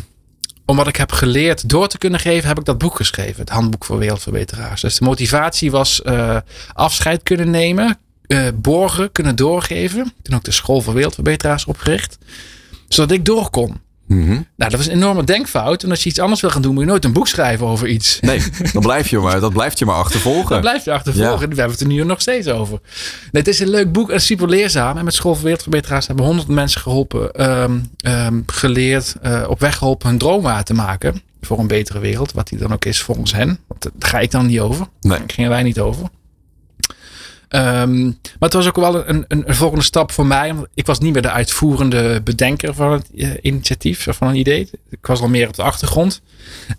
[0.65, 3.39] om wat ik heb geleerd door te kunnen geven, heb ik dat boek geschreven.
[3.39, 4.81] Het Handboek voor Wereldverbeteraars.
[4.81, 6.37] Dus de motivatie was eh,
[6.73, 10.13] afscheid kunnen nemen, eh, borgen, kunnen doorgeven.
[10.21, 12.17] Toen ook de School voor Wereldverbeteraars opgericht.
[12.87, 13.89] Zodat ik door kon.
[14.15, 14.29] Mhm.
[14.31, 15.83] Nou, dat was een enorme denkfout.
[15.83, 17.87] En als je iets anders wil gaan doen, moet je nooit een boek schrijven over
[17.87, 18.19] iets.
[18.19, 18.43] Nee,
[18.73, 20.49] dan blijf je maar, dat blijft je maar achtervolgen.
[20.49, 21.31] Dan blijf je achtervolgen.
[21.31, 21.47] Ja.
[21.47, 22.79] We hebben het er nu nog steeds over.
[23.31, 24.97] Nee, het is een leuk boek en super leerzaam.
[24.97, 29.77] En met School voor Wereldverbeteraars hebben honderd mensen geholpen, ehm, ehm, geleerd, eh, op weg
[29.77, 31.21] geholpen hun droom waar te maken.
[31.41, 33.59] Voor een betere wereld, wat die dan ook is volgens hen.
[33.67, 34.87] Want daar ga ik dan niet over.
[35.01, 35.17] Nee.
[35.17, 36.09] Daar gingen wij niet over.
[37.51, 40.53] Ehm, maar het was ook wel een, een, een volgende stap voor mij.
[40.53, 44.35] Want ik was niet meer de uitvoerende bedenker van het eh, initiatief, of van een
[44.35, 44.69] idee.
[44.89, 46.21] Ik was al meer op de achtergrond.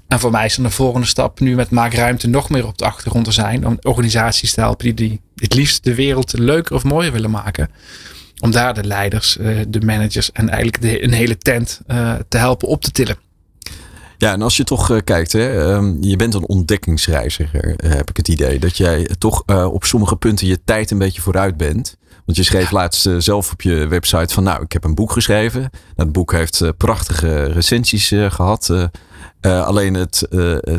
[0.08, 2.78] En voor mij is het een volgende stap nu met Maak Ruimte nog meer op
[2.78, 3.66] de achtergrond te zijn.
[3.66, 7.70] Om organisaties te helpen die, die het liefst de wereld leuker of mooier willen maken.
[8.40, 12.68] Om daar de leiders, eh, de managers en eigenlijk een hele tent eh, te helpen
[12.68, 13.16] op te tillen.
[14.22, 18.10] Ja, en als je toch eh, kijkt, hè, ehm, je bent een ontdekkingsreiziger, eh, heb
[18.10, 18.58] ik het idee.
[18.58, 21.96] Dat jij toch eh, op sommige punten je tijd een beetje vooruit bent.
[22.24, 25.60] Want je schreef laatst zelf op je website van, nou, ik heb een boek geschreven.
[25.60, 28.70] Nou, het boek heeft prachtige recensies eh, gehad.
[28.70, 28.84] Eh,
[29.40, 30.26] eh, alleen het,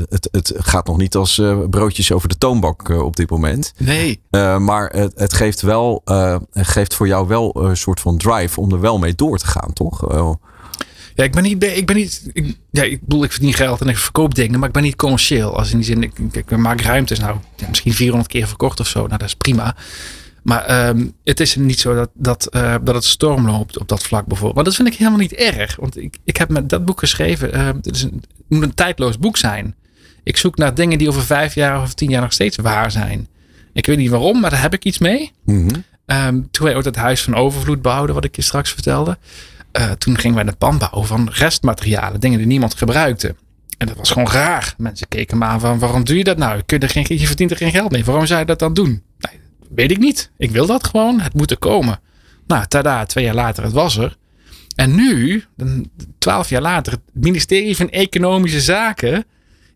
[0.10, 3.74] het, het gaat nog niet als broodjes over de toonbank op dit moment.
[3.78, 4.22] Nee.
[4.60, 6.02] Maar het, het geeft, wel,
[6.54, 9.74] geeft voor jou wel een soort van drive om er wel mee door te gaan,
[9.74, 10.02] toch?
[11.16, 11.64] Ja, ik ben niet.
[11.64, 14.68] Ik ben niet ik, ja, ik bedoel, ik verdien geld en ik verkoop dingen, maar
[14.68, 15.58] ik ben niet commercieel.
[15.58, 17.20] Als in die zin, ik, ik, ik maak ruimtes.
[17.20, 19.00] Nou, ja, misschien 400 keer verkocht of zo.
[19.00, 19.76] Nou, dat is prima.
[20.44, 24.04] Maar ehm, het is niet zo dat, dat, eh, dat het storm loopt op dat
[24.04, 24.56] vlak bijvoorbeeld.
[24.56, 25.76] Maar dat vind ik helemaal niet erg.
[25.76, 27.54] Want ik, ik heb met dat boek geschreven.
[27.54, 29.76] ehm, het, is een, het moet een tijdloos boek zijn.
[30.24, 33.28] Ik zoek naar dingen die over vijf jaar of tien jaar nog steeds waar zijn.
[33.74, 35.32] Ik weet niet waarom, maar daar heb ik iets mee.
[35.46, 35.70] mhm.
[36.06, 39.18] Ehm, toen wij ook het huis van overvloed bouwden, wat ik je straks vertelde.
[39.74, 43.36] Eh, toen gingen wij een pand bouwen van restmaterialen, dingen die niemand gebruikte.
[43.78, 44.74] En dat was gewoon raar.
[44.78, 46.62] Mensen keken me aan van, waarom doe je dat nou?
[46.66, 48.06] Je, er geen, je verdient er geen geld mee.
[48.06, 49.04] Waarom zou je dat dan doen?
[49.18, 50.32] Nee, weet ik niet.
[50.38, 51.20] Ik wil dat gewoon.
[51.20, 52.00] Het moet er komen.
[52.48, 54.18] Nou, tada, twee jaar later, het was er.
[54.76, 55.44] En nu,
[56.18, 59.26] twaalf jaar later, het ministerie van Economische Zaken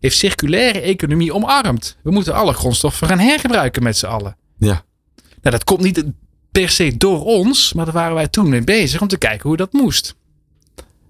[0.00, 1.96] heeft circulaire economie omarmd.
[2.02, 4.36] We moeten alle grondstoffen gaan hergebruiken met z'n allen.
[4.58, 4.84] Ja.
[5.42, 6.04] Nou, dat komt niet
[6.60, 9.56] per se door ons, maar daar waren wij toen mee bezig om te kijken hoe
[9.56, 10.16] dat moest.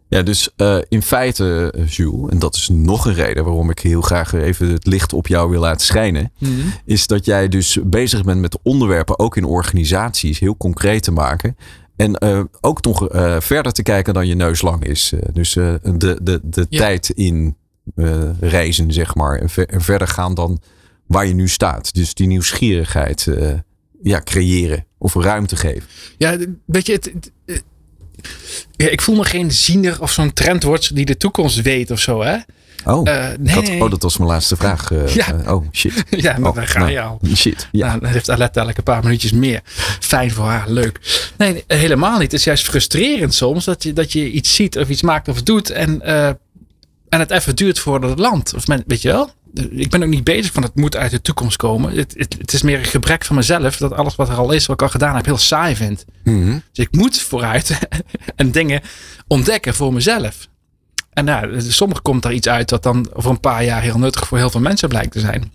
[0.09, 3.79] Ja, dus eh, in feite, eh, Jules, en dat is nog een reden waarom ik
[3.79, 6.33] heel graag even het licht op jou wil laten schijnen,
[6.85, 11.57] is dat jij dus bezig bent met onderwerpen ook in organisaties heel concreet te maken.
[11.97, 13.07] En eh, ook nog
[13.39, 15.13] verder te kijken dan je neus lang is.
[15.33, 15.81] Dus de,
[16.23, 16.79] de, de Ja.
[16.79, 17.57] tijd in
[18.41, 19.39] reizen, zeg maar.
[19.39, 20.61] En, ver- en verder gaan dan
[21.07, 21.95] waar je nu staat.
[21.95, 23.27] Dus die nieuwsgierigheid
[24.03, 25.83] ja, creëren of ruimte geven.
[26.19, 27.11] Ja, weet je, het,
[28.77, 32.23] ja, ik voel me geen ziener of zo'n trendwatcher die de toekomst weet of zo,
[32.23, 32.37] hè?
[32.85, 34.91] Oh, Eh, nee, had- oh dat was mijn laatste vraag.
[34.91, 35.27] eh, Ja.
[35.45, 36.05] eh, oh, shit.
[36.11, 37.21] Ja, maar Oh, daar ga nou, je al.
[37.37, 37.69] Shit.
[37.73, 37.87] Ja.
[37.87, 39.61] Nou, dan heeft dadelijk een paar minuutjes meer.
[40.01, 41.25] Fijn voor haar, leuk.
[41.39, 42.23] Nee, helemaal niet.
[42.23, 45.43] Het is juist frustrerend soms dat je, dat je iets ziet of iets maakt of
[45.43, 46.27] doet en, eh,
[47.09, 48.55] en het even duurt voordat het landt.
[48.55, 49.31] Of men, weet je wel?
[49.71, 51.97] Ik ben ook niet bezig van het moet uit de toekomst komen.
[51.97, 54.67] Het, het, het is meer een gebrek van mezelf dat alles wat er al is,
[54.67, 56.05] wat ik al gedaan heb, heel saai vind.
[56.25, 56.59] Mhm.
[56.73, 57.79] Dus ik moet vooruit
[58.37, 58.83] en dingen
[59.27, 60.49] ontdekken voor mezelf.
[61.13, 64.29] En nou, soms komt er iets uit wat dan over een paar jaar heel nuttig
[64.29, 65.53] voor heel veel mensen blijkt te zijn.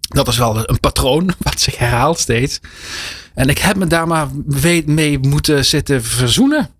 [0.00, 2.60] Dat is wel een patroon wat zich herhaalt steeds.
[3.34, 4.28] En ik heb me daar maar
[4.86, 6.70] mee moeten zitten verzoenen.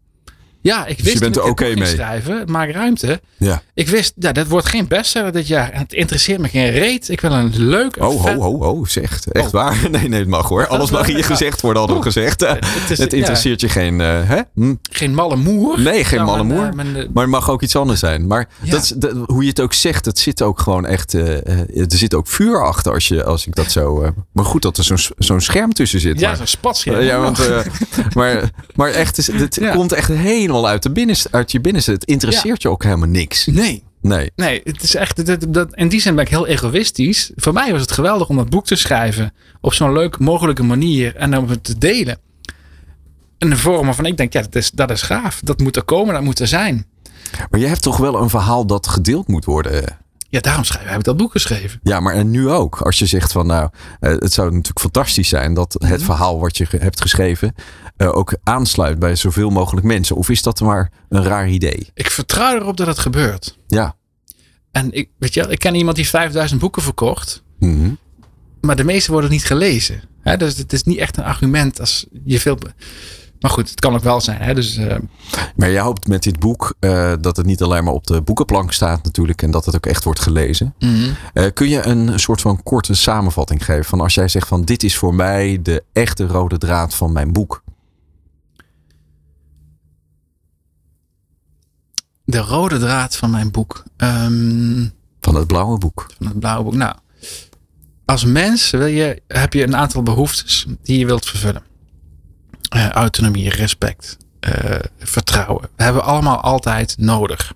[0.63, 1.87] Ja, ik wist je bent er oké mee?
[1.87, 3.21] schrijven, maak ruimte.
[3.39, 3.63] Ja.
[3.75, 5.71] Ik wist, ja, dat wordt geen bestseller dit jaar.
[5.71, 7.09] En het interesseert me geen reet.
[7.09, 9.33] Ik wil een leuk, Oh, vet- ho, ho, ho, zegt.
[9.33, 9.53] Echt Oh.
[9.53, 9.77] waar?
[9.91, 10.67] Nee, nee, het mag hoor.
[10.67, 12.41] Alles mag hier gezegd worden, hadden we gezegd.
[12.41, 14.41] het is- Het interesseert je geen, eh, hè?
[14.55, 14.75] Hm?
[14.91, 15.81] geen malle moer.
[15.81, 16.63] Nee, geen Nou, malle moer.
[16.79, 18.27] eh, eh, Maar het mag ook iets anders zijn.
[18.27, 18.71] Maar Ja.
[18.71, 18.95] dat
[19.27, 21.13] hoe je het ook zegt, het zit ook gewoon echt.
[21.13, 24.13] er zit ook vuur achter als, je, als ik dat zo.
[24.33, 26.21] maar goed dat er zo'n zo'n scherm tussen zit.
[26.21, 27.01] ja, zo'n spatscherm.
[27.01, 27.41] Ja, want,
[28.15, 30.09] maar, maar echt, is- het komt echt
[30.51, 31.93] helemaal uit, de binnenste, uit je binnenste.
[31.93, 33.47] Het interesseert je ook helemaal niks.
[33.47, 33.83] Nee.
[34.03, 34.31] Nee.
[34.37, 35.27] Nee, het is echt.
[35.27, 37.31] Dat, dat, in die zin ben ik heel egoïstisch.
[37.37, 39.33] Voor mij was het geweldig om dat boek te schrijven.
[39.61, 41.17] Op zo'n leuk mogelijke manier.
[41.17, 42.19] En om het te delen.
[43.39, 45.41] In een vorm waarvan ik denk, ja, dat is, dat is gaaf.
[45.45, 46.87] Dat moet er komen, dat moet er zijn.
[47.51, 49.99] Maar je hebt toch wel een verhaal dat gedeeld moet worden.
[50.31, 51.81] Ja, daarom schrijf, heb ik dat boek geschreven.
[51.83, 52.81] Ja, maar en nu ook.
[52.81, 53.69] Als je zegt van nou,
[54.01, 56.01] eh, het zou natuurlijk fantastisch zijn dat het Mhm.
[56.05, 57.55] verhaal wat je hebt geschreven
[57.97, 60.17] eh, ook aansluit bij zoveel mogelijk mensen.
[60.17, 61.91] Of is dat maar een raar idee?
[61.95, 63.59] Ik vertrouw erop dat het gebeurt.
[63.67, 63.97] Ja.
[64.71, 67.43] En ik, weet je, wel, ik ken iemand die 5000 boeken verkocht.
[67.59, 67.91] Mhm.
[68.61, 70.03] Maar de meeste worden niet gelezen.
[70.21, 70.37] Hè?
[70.37, 72.59] Dus het is niet echt een argument als je veel.
[73.41, 74.41] Maar goed, het kan ook wel zijn.
[74.41, 74.55] Hè?
[74.55, 74.97] Dus eh,
[75.57, 78.73] Maar jij hoopt met dit boek eh, dat het niet alleen maar op de boekenplank
[78.73, 80.75] staat natuurlijk en dat het ook echt wordt gelezen.
[81.33, 84.83] Eh, kun je een soort van korte samenvatting geven van als jij zegt van dit
[84.83, 87.63] is voor mij de echte rode draad van mijn boek?
[92.25, 93.83] de rode draad van mijn boek.
[93.97, 94.87] Ehm,
[95.21, 96.07] Van het blauwe boek.
[96.19, 96.75] van het blauwe boek.
[96.75, 96.95] Nou,
[98.05, 101.63] als mens wil je, heb je een aantal behoeftes die je wilt vervullen.
[102.71, 105.69] Eh, autonomie, respect, eh, vertrouwen.
[105.77, 107.53] We hebben allemaal altijd nodig.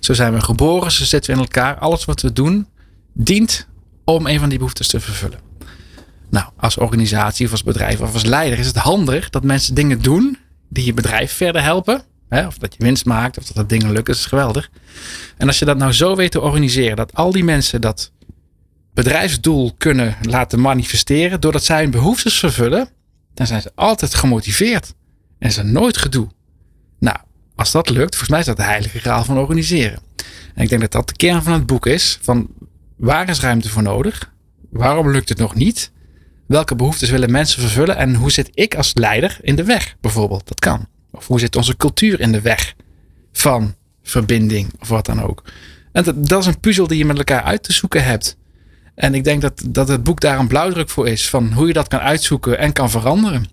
[0.00, 1.78] Zo zijn we geboren, zo zitten we in elkaar.
[1.78, 2.66] Alles wat we doen
[3.12, 3.66] dient
[4.04, 5.38] om een van die behoeftes te vervullen.
[6.30, 10.02] Nou, als organisatie of als bedrijf of als leider is het handig dat mensen dingen
[10.02, 10.38] doen
[10.68, 12.02] die je bedrijf verder helpen.
[12.28, 14.70] Hè, of dat je winst maakt, of dat dat dingen lukken, is geweldig.
[15.36, 18.12] En als je dat nou zo weet te organiseren, dat al die mensen dat
[18.94, 22.88] bedrijfsdoel kunnen laten manifesteren, doordat zij hun behoeftes vervullen,
[23.34, 24.94] dan zijn ze altijd gemotiveerd.
[25.38, 26.28] En er nooit gedoe.
[26.98, 27.16] Nou,
[27.54, 30.00] als dat lukt, volgens mij is dat de heilige graal van organiseren.
[30.54, 32.18] En ik denk dat dat de kern van het boek is.
[32.22, 32.48] Van
[32.96, 34.32] waar is ruimte voor nodig?
[34.70, 35.92] Waarom lukt het nog niet?
[36.46, 37.96] Welke behoeftes willen mensen vervullen?
[37.96, 40.48] En hoe zit ik als leider in de weg, bijvoorbeeld?
[40.48, 40.86] Dat kan.
[41.10, 42.74] Of hoe zit onze cultuur in de weg
[43.32, 45.42] van verbinding of wat dan ook?
[45.92, 48.36] En dat is een puzzel die je met elkaar uit te zoeken hebt.
[49.02, 51.28] En ik denk dat, dat het boek daar een blauwdruk voor is.
[51.28, 53.46] Van hoe je dat kan uitzoeken en kan veranderen.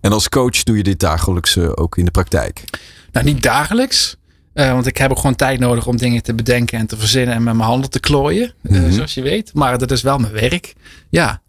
[0.00, 2.64] En als coach doe je dit dagelijks eh, ook in de praktijk.
[3.12, 4.16] Nou, niet dagelijks.
[4.52, 7.34] eh, want ik heb ook gewoon tijd nodig om dingen te bedenken en te verzinnen
[7.34, 8.52] en met mijn handen te klooien.
[8.62, 8.90] eh, Mhm.
[8.90, 9.54] zoals je weet.
[9.54, 10.74] Maar dat is wel mijn werk.
[11.10, 11.42] Ja.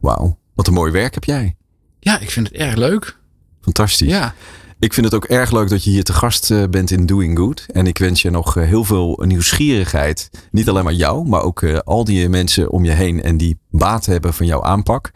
[0.00, 1.56] Wauw, wat een mooi werk heb jij.
[2.00, 3.18] ja, ik vind het erg leuk.
[3.60, 4.08] Fantastisch.
[4.08, 4.34] Ja.
[4.82, 7.38] Ik vind het ook erg leuk dat je hier te gast eh, bent in Doing
[7.38, 7.66] Good.
[7.72, 10.30] En ik wens je nog eh, heel veel nieuwsgierigheid.
[10.50, 13.58] Niet alleen maar jou, maar ook eh, al die mensen om je heen en die
[13.70, 15.10] baat hebben van jouw aanpak.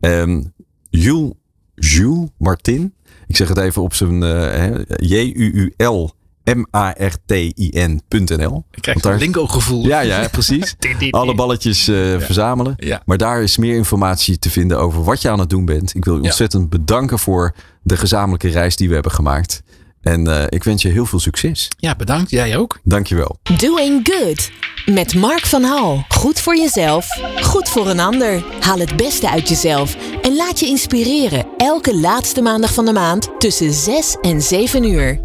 [0.00, 0.42] Ehm
[0.90, 2.94] Jules, Martin.
[3.26, 6.10] Ik zeg het even op zijn eh, J-U-U-L
[6.44, 8.64] M-A-R-T-I-N.nl.
[8.70, 9.86] Ik krijg Want daar- een lingo gevoel.
[9.86, 10.76] Ja, ja, precies.
[11.10, 12.74] Alle balletjes eh, verzamelen.
[12.76, 13.02] Ja.
[13.04, 15.94] Maar daar is meer informatie te vinden over wat je aan het doen bent.
[15.94, 16.26] Ik wil je Ja.
[16.28, 19.62] ontzettend bedanken voor de gezamenlijke reis die we hebben gemaakt.
[20.02, 21.68] En eh, ik wens je heel veel succes.
[21.76, 22.30] ja, bedankt.
[22.30, 22.78] Jij ook.
[22.84, 23.38] Dankjewel.
[23.56, 24.50] Doing Good.
[24.94, 26.04] Met Mark van Hal.
[26.08, 27.06] Goed voor jezelf,
[27.42, 28.44] goed voor een ander.
[28.60, 31.46] Haal het beste uit jezelf en laat je inspireren.
[31.56, 35.20] Elke laatste maandag van de maand tussen 6 en 7 uur.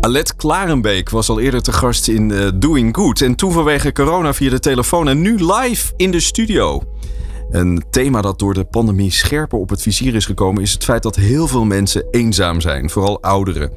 [0.00, 3.20] Alet Klarenbeek was al eerder te gast in eh, Doing Good.
[3.20, 6.82] En toen vanwege corona via de telefoon en nu live in de studio.
[7.50, 10.62] Een thema dat door de pandemie scherper op het vizier is gekomen...
[10.62, 13.72] is het feit dat heel veel mensen eenzaam zijn, vooral ouderen.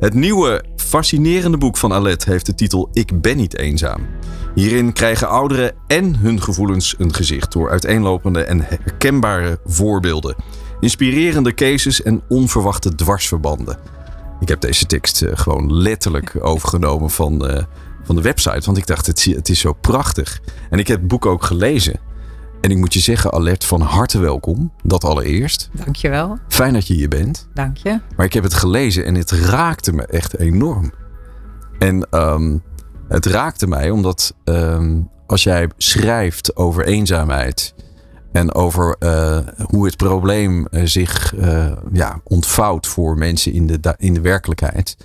[0.00, 4.06] Het nieuwe, fascinerende boek van Alet heeft de titel Ik ben niet eenzaam.
[4.54, 7.52] Hierin krijgen ouderen en hun gevoelens een gezicht...
[7.52, 10.36] door uiteenlopende en herkenbare voorbeelden.
[10.80, 14.01] Inspirerende cases en onverwachte dwarsverbanden.
[14.42, 17.64] Ik heb deze tekst eh, gewoon letterlijk overgenomen van, eh,
[18.04, 18.66] van de website.
[18.66, 20.40] Want ik dacht, het, het is zo prachtig.
[20.70, 22.00] En ik heb het boek ook gelezen.
[22.60, 24.72] En ik moet je zeggen, Alert, van harte welkom.
[24.82, 25.70] Dat allereerst.
[25.72, 27.48] Dankjewel, Fijn dat je hier bent.
[27.54, 28.00] dank je.
[28.16, 30.92] Maar ik heb het gelezen en het raakte me echt enorm.
[31.78, 32.58] En ehm,
[33.08, 37.74] het raakte mij omdat ehm, als jij schrijft over eenzaamheid
[38.32, 43.94] en over eh, hoe het probleem eh, zich eh, ja, ontvouwt voor mensen in de,
[43.98, 44.96] in de werkelijkheid,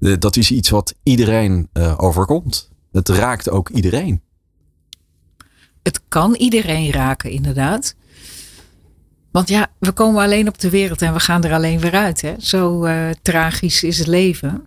[0.00, 2.70] eh, dat is iets wat iedereen overkomt.
[2.92, 4.22] Het raakt ook iedereen.
[5.82, 7.94] Het kan iedereen raken, inderdaad.
[9.30, 12.20] Want ja, we komen alleen op de wereld en we gaan er alleen weer uit.
[12.20, 12.34] Hè?
[12.38, 12.86] Zo
[13.22, 14.66] tragisch is het leven.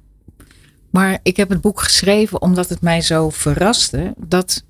[0.90, 4.64] Maar ik heb het boek geschreven omdat het mij zo verraste dat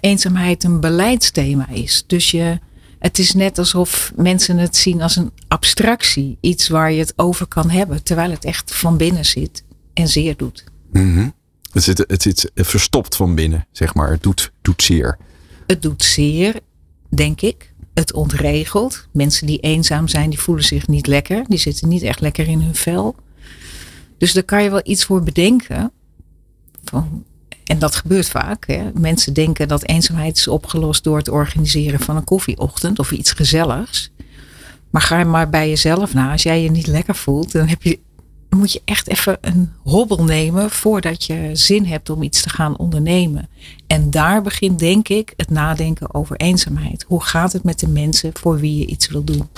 [0.00, 2.04] eenzaamheid een beleidsthema is.
[2.06, 2.58] Dus je,
[2.98, 6.38] het is net alsof mensen het zien als een abstractie.
[6.40, 9.64] Iets waar je het over kan hebben, terwijl het echt van binnen zit
[9.94, 10.64] en zeer doet.
[11.72, 14.10] Het zit, het zit verstopt van binnen, zeg maar.
[14.10, 15.18] Het doet, doet zeer.
[15.66, 16.60] Het doet zeer,
[17.08, 17.74] denk ik.
[17.94, 19.08] Het ontregelt.
[19.12, 21.44] Mensen die eenzaam zijn, die voelen zich niet lekker.
[21.48, 23.16] Die zitten niet echt lekker in hun vel.
[24.18, 25.92] Dus daar kan je wel iets voor bedenken.
[26.84, 27.24] Van,
[27.66, 28.66] en dat gebeurt vaak.
[28.66, 28.90] Hè.
[28.94, 34.10] Mensen denken dat eenzaamheid is opgelost door het organiseren van een koffieochtend of iets gezelligs.
[34.90, 36.32] Maar ga maar bij jezelf na.
[36.32, 37.98] Als jij je niet lekker voelt, dan, heb je,
[38.50, 42.76] moet je echt even een hobbel nemen voordat je zin hebt om iets te gaan
[42.76, 43.48] ondernemen.
[43.86, 47.04] En daar begint, denk ik, het nadenken over eenzaamheid.
[47.08, 49.48] Hoe gaat het met de mensen voor wie je iets wil doen?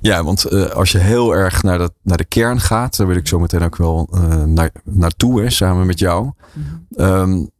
[0.00, 3.16] Ja, want uh, als je heel erg naar de, naar de kern gaat, daar wil
[3.16, 6.24] ik zo meteen ook wel uh, naar, naartoe, hè, samen met jou.
[6.24, 7.04] Mm -hmm.
[7.04, 7.50] um,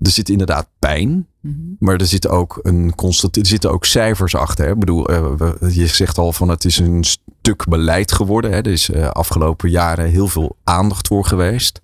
[0.00, 1.76] er zit inderdaad pijn, mm -hmm.
[1.78, 4.64] maar er zitten ook, een constant, er zitten ook cijfers achter.
[4.64, 4.72] Hè.
[4.72, 8.50] Ik bedoel, uh, we, je zegt al van het is een stuk beleid geworden.
[8.50, 8.56] Hè.
[8.56, 11.80] Er is afgelopen jaren heel veel aandacht voor geweest.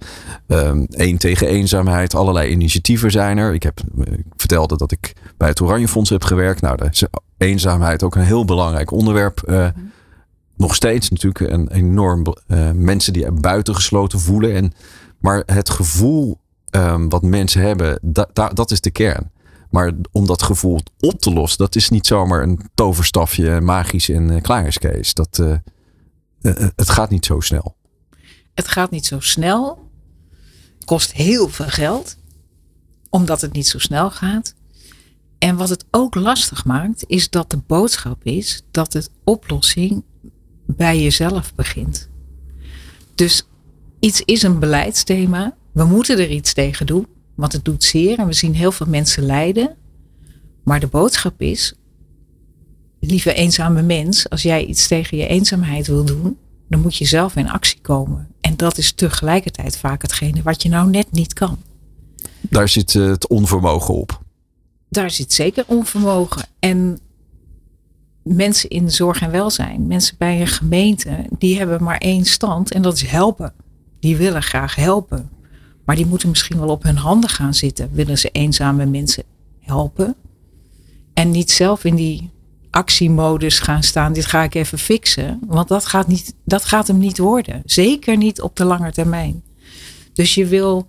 [0.46, 3.54] Eén um, tegen eenzaamheid, allerlei initiatieven zijn er.
[3.54, 6.60] Ik, heb, ik vertelde dat ik bij het Oranje Fonds heb gewerkt.
[6.60, 7.04] Nou, daar is
[7.36, 9.42] eenzaamheid ook een heel belangrijk onderwerp.
[9.46, 9.90] Uh, mm -hmm.
[10.56, 14.54] Nog steeds natuurlijk een enorm uh, mensen die er buiten gesloten voelen.
[14.54, 14.72] En,
[15.18, 16.40] maar het gevoel
[16.70, 19.30] um, wat mensen hebben, da, da, dat is de kern.
[19.70, 24.30] Maar om dat gevoel op te lossen, dat is niet zomaar een toverstafje magisch en
[24.30, 25.14] uh, klaar is.
[25.14, 25.42] Dat,
[26.76, 27.76] het gaat niet zo snel.
[28.54, 29.90] Het gaat niet zo snel.
[30.84, 32.16] Kost heel veel geld.
[33.10, 34.54] Omdat het niet zo snel gaat.
[35.38, 40.04] En wat het ook lastig maakt, is dat de boodschap is dat het oplossing
[40.66, 42.08] bij jezelf begint.
[43.14, 43.48] Dus
[44.00, 45.56] iets is een beleidsthema.
[45.72, 47.06] We moeten er iets tegen doen,
[47.38, 49.76] want het doet zeer en we zien heel veel mensen lijden.
[50.64, 51.74] Maar de boodschap is,
[53.00, 57.36] lieve eenzame mens, als jij iets tegen je eenzaamheid wil doen, dan moet je zelf
[57.36, 58.28] in actie komen.
[58.40, 61.58] En dat is tegelijkertijd vaak hetgene wat je nou net niet kan.
[62.40, 64.20] Daar zit het onvermogen op
[64.88, 66.42] daar zit zeker onvermogen.
[66.58, 66.98] En
[68.22, 72.82] mensen in zorg en welzijn, mensen bij een gemeente, die hebben maar één stand en
[72.82, 73.54] dat is helpen.
[74.00, 75.30] Die willen graag helpen.
[75.88, 77.88] Maar die moeten misschien wel op hun handen gaan zitten.
[77.92, 79.24] Willen ze eenzame mensen
[79.60, 80.14] helpen?
[81.14, 82.30] En niet zelf in die
[82.70, 84.12] actiemodus gaan staan.
[84.12, 85.40] Dit ga ik even fixen.
[85.46, 87.62] Want dat gaat, niet, dat gaat hem niet worden.
[87.64, 89.42] Zeker niet op de lange termijn.
[90.12, 90.86] Dus je wil,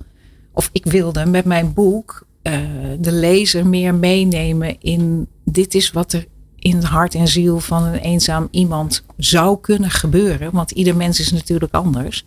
[0.53, 2.59] of ik wilde met mijn boek uh,
[2.99, 7.83] de lezer meer meenemen in dit is wat er in het hart en ziel van
[7.83, 10.51] een eenzaam iemand zou kunnen gebeuren.
[10.51, 12.25] Want ieder mens is natuurlijk anders.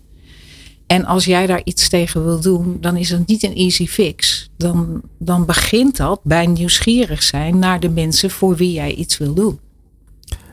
[0.86, 4.50] En als jij daar iets tegen wil doen, dan is het niet een easy fix.
[4.56, 9.34] Dan, dan begint dat bij nieuwsgierig zijn naar de mensen voor wie jij iets wil
[9.34, 9.60] doen.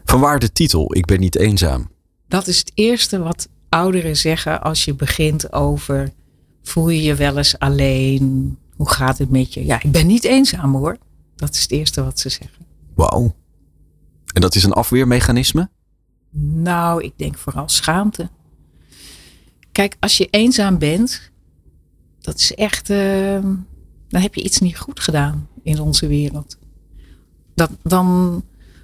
[0.05, 1.89] Vanwaar de titel Ik ben niet eenzaam?
[2.27, 6.11] Dat is het eerste wat ouderen zeggen als je begint over
[6.63, 8.57] voel je je wel eens alleen?
[8.75, 9.65] Hoe gaat het met je?
[9.65, 10.97] Ja, ik ben niet eenzaam hoor.
[11.35, 12.65] Dat is het eerste wat ze zeggen.
[12.95, 13.35] Wauw.
[14.33, 15.69] En dat is een afweermechanisme?
[16.39, 18.29] Nou, ik denk vooral schaamte.
[19.79, 21.31] Kijk, als je eenzaam bent,
[22.21, 22.89] dat is echt.
[22.89, 23.43] Uh,
[24.09, 26.57] dan heb je iets niet goed gedaan in onze wereld.
[27.55, 28.41] Dat, dan,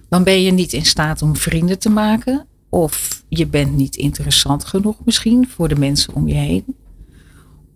[0.10, 2.48] dan ben je niet in staat om vrienden te maken.
[2.70, 6.66] Of je bent niet interessant genoeg misschien voor de mensen om je heen.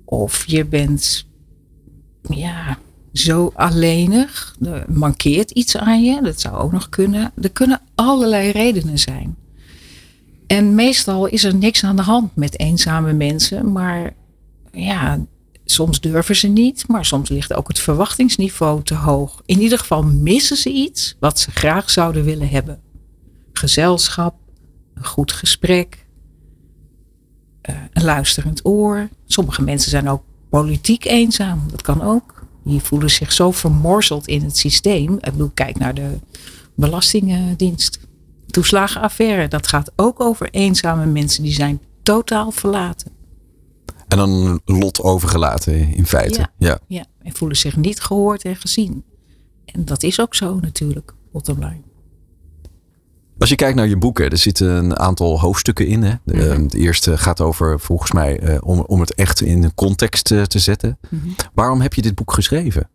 [0.05, 1.27] Of je bent
[2.21, 2.77] ja,
[3.13, 4.55] zo alleenig.
[4.61, 6.21] Er mankeert iets aan je.
[6.21, 7.31] Dat zou ook nog kunnen.
[7.41, 9.35] Er kunnen allerlei redenen zijn.
[10.49, 13.71] En meestal is er niks aan de hand met eenzame mensen.
[13.71, 14.13] Maar
[14.71, 15.25] ja,
[15.65, 16.87] soms durven ze niet.
[16.87, 19.41] Maar soms ligt ook het verwachtingsniveau te hoog.
[19.45, 22.79] In ieder geval missen ze iets wat ze graag zouden willen hebben.
[23.53, 24.35] Gezelschap,
[24.93, 26.05] een goed gesprek,
[27.61, 29.09] eh, een luisterend oor.
[29.25, 31.63] Sommige mensen zijn ook politiek eenzaam.
[31.71, 32.45] Dat kan ook.
[32.63, 35.13] Die voelen zich zo vermorzeld in het systeem.
[35.13, 36.19] Ik bedoel, kijk naar de
[36.75, 37.99] Belastingdienst.
[38.51, 43.11] Toeslagenaffaire, dat gaat ook over eenzame mensen die zijn totaal verlaten.
[44.07, 46.39] En dan lot overgelaten in feite.
[46.39, 46.79] Ja, ja.
[46.87, 47.05] ja.
[47.21, 49.03] en voelen zich niet gehoord en gezien.
[49.65, 51.81] En dat is ook zo natuurlijk, bottom line.
[53.37, 56.03] Als je kijkt naar je boeken, er zitten een aantal hoofdstukken in.
[56.03, 56.13] Hè?
[56.23, 60.31] De, de eerste gaat over, volgens mij, uh, om, om het echt in een context
[60.31, 60.97] uh, te zetten.
[61.09, 61.35] Mm-hmm.
[61.53, 62.89] Waarom heb je dit boek geschreven?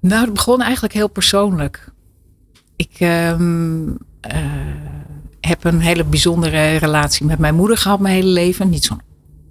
[0.00, 1.92] Nou, het begon eigenlijk heel persoonlijk.
[2.80, 3.96] Ik um, uh,
[5.40, 8.68] heb een hele bijzondere relatie met mijn moeder gehad mijn hele leven.
[8.68, 9.00] Niet zo'n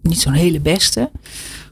[0.01, 1.11] niet hele beste.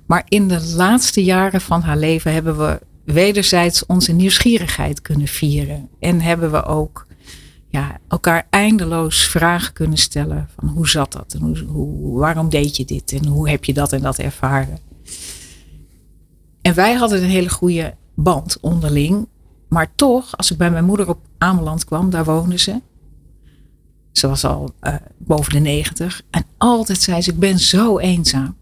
[0.05, 5.89] Maar in de laatste jaren van haar leven hebben we wederzijds onze nieuwsgierigheid kunnen vieren.
[5.99, 7.07] En hebben we ook
[7.69, 10.49] ja, elkaar eindeloos vragen kunnen stellen.
[10.55, 11.33] Van hoe zat dat?
[11.33, 13.11] En hoe, waarom deed je dit?
[13.11, 14.79] En hoe heb je dat en dat ervaren?
[16.61, 19.27] En wij hadden een hele goede band onderling.
[19.69, 22.81] Maar toch, als ik bij mijn moeder op Ameland kwam, daar woonde ze.
[24.11, 26.21] Ze was al uh, boven de negentig.
[26.29, 28.55] En altijd zei ze, ik ben zo eenzaam.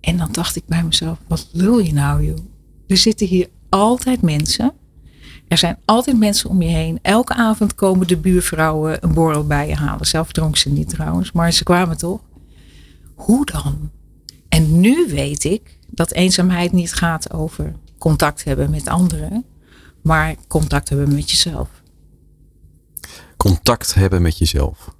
[0.00, 2.38] En dan dacht ik bij mezelf, wat lul je nou joh?
[2.86, 4.72] Er zitten hier altijd mensen.
[5.48, 6.98] Er zijn altijd mensen om je heen.
[7.02, 10.06] Elke avond komen de buurvrouwen een borrel bij je halen.
[10.06, 12.20] Zelf dronk ze niet trouwens, maar ze kwamen toch.
[13.14, 13.90] Hoe dan?
[14.48, 19.44] En nu weet ik dat eenzaamheid niet gaat over contact hebben met anderen,
[20.02, 21.68] maar contact hebben met jezelf.
[23.36, 24.94] Contact hebben met jezelf.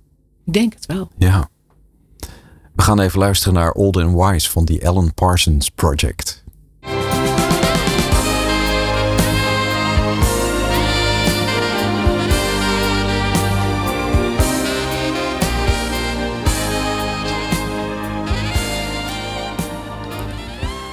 [0.44, 1.10] Ik denk het wel.
[1.18, 1.48] Ja.
[2.74, 6.39] We gaan even luisteren naar Old and Wise van die Alan Parsons Project.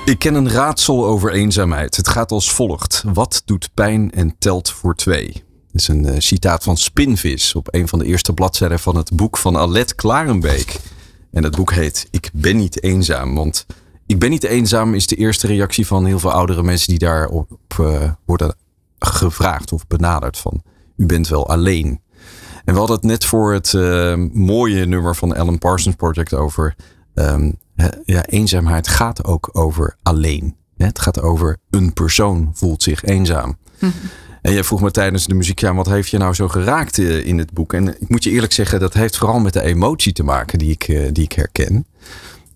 [0.08, 1.96] Ik ken een raadsel over eenzaamheid.
[1.96, 3.04] Het gaat als volgt.
[3.14, 5.32] Wat doet pijn en telt voor twee?
[5.32, 5.44] Dit
[5.82, 9.38] is een uh, citaat van Spinvis op een van de eerste bladzijden van het boek
[9.38, 10.80] van Alet Klarenbeek.
[11.32, 13.36] En het boek heet Ik ben niet eenzaam.
[13.36, 13.66] Want
[14.06, 17.76] ik ben niet eenzaam is de eerste reactie van heel veel oudere mensen die daarop
[17.82, 18.56] uh, worden
[19.00, 20.64] gevraagd of benaderd van
[20.98, 22.02] u bent wel alleen.
[22.66, 26.76] En we hadden het net voor het uh, mooie nummer van Alan Parsons Project over
[27.20, 27.58] um,
[28.06, 30.56] ja, eenzaamheid gaat ook over alleen.
[30.78, 33.58] Het gaat over een persoon voelt zich eenzaam.
[33.80, 33.94] -hmm.
[34.42, 37.38] En jij vroeg me tijdens de muziek, ja, wat heeft je nou zo geraakt in
[37.38, 37.74] het boek?
[37.74, 40.72] En ik moet je eerlijk zeggen, dat heeft vooral met de emotie te maken die
[40.72, 41.86] ik, die ik herken.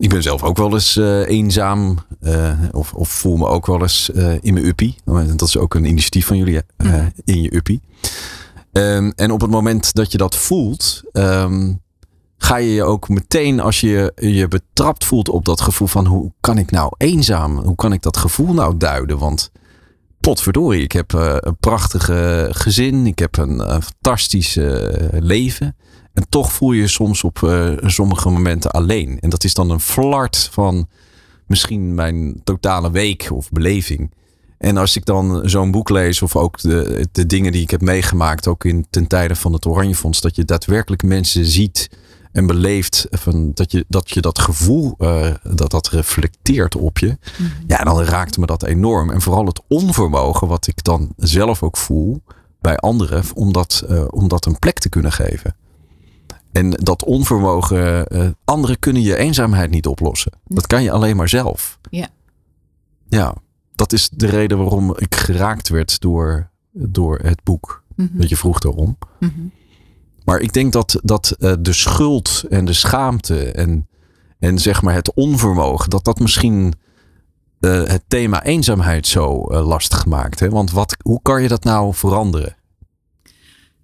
[0.01, 3.81] Ik ben zelf ook wel eens uh, eenzaam uh, of, of voel me ook wel
[3.81, 4.95] eens uh, in mijn uppie.
[5.35, 7.11] Dat is ook een initiatief van jullie, mm.
[7.23, 7.81] in je uppie.
[8.71, 11.81] Um, en op het moment dat je dat voelt, um,
[12.41, 16.31] ga je je ook meteen als je je betrapt voelt op dat gevoel van hoe
[16.39, 17.57] kan ik nou eenzaam?
[17.57, 19.17] Hoe kan ik dat gevoel nou duiden?
[19.17, 19.51] Want
[20.19, 23.05] potverdorie, ik heb uh, een prachtige gezin.
[23.05, 25.75] Ik heb een uh, fantastisch uh, leven.
[26.13, 27.39] En toch voel je je soms op
[27.81, 29.19] sommige momenten alleen.
[29.19, 30.87] En dat is dan een flart van
[31.47, 34.13] misschien mijn totale week of beleving.
[34.57, 37.81] En als ik dan zo'n boek lees, of ook de, de dingen die ik heb
[37.81, 41.89] meegemaakt, ook in ten tijde van het Oranje Fonds, dat je daadwerkelijk mensen ziet
[42.31, 47.07] en beleeft van dat, je, dat je dat gevoel uh, dat dat reflecteert op je.
[47.07, 47.15] Mm
[47.45, 47.63] -hmm.
[47.67, 49.11] Ja, dan raakt me dat enorm.
[49.11, 52.21] En vooral het onvermogen wat ik dan zelf ook voel
[52.59, 55.55] bij anderen om dat, uh, om dat een plek te kunnen geven.
[56.51, 60.31] En dat onvermogen, uh, anderen kunnen je eenzaamheid niet oplossen.
[60.45, 61.79] Dat kan je alleen maar zelf.
[61.89, 62.07] Ja.
[63.09, 63.35] Ja,
[63.75, 67.83] dat is de reden waarom ik geraakt werd door, door het boek.
[67.95, 68.19] Mm -hmm.
[68.19, 68.97] Dat je vroeg daarom.
[69.19, 69.51] Mm -hmm.
[70.25, 73.87] Maar ik denk dat, dat uh, de schuld en de schaamte en,
[74.39, 76.73] en zeg maar het onvermogen, dat dat misschien
[77.59, 80.39] uh, het thema eenzaamheid zo uh, lastig maakt.
[80.39, 80.49] Hè?
[80.49, 82.55] Want wat, hoe kan je dat nou veranderen?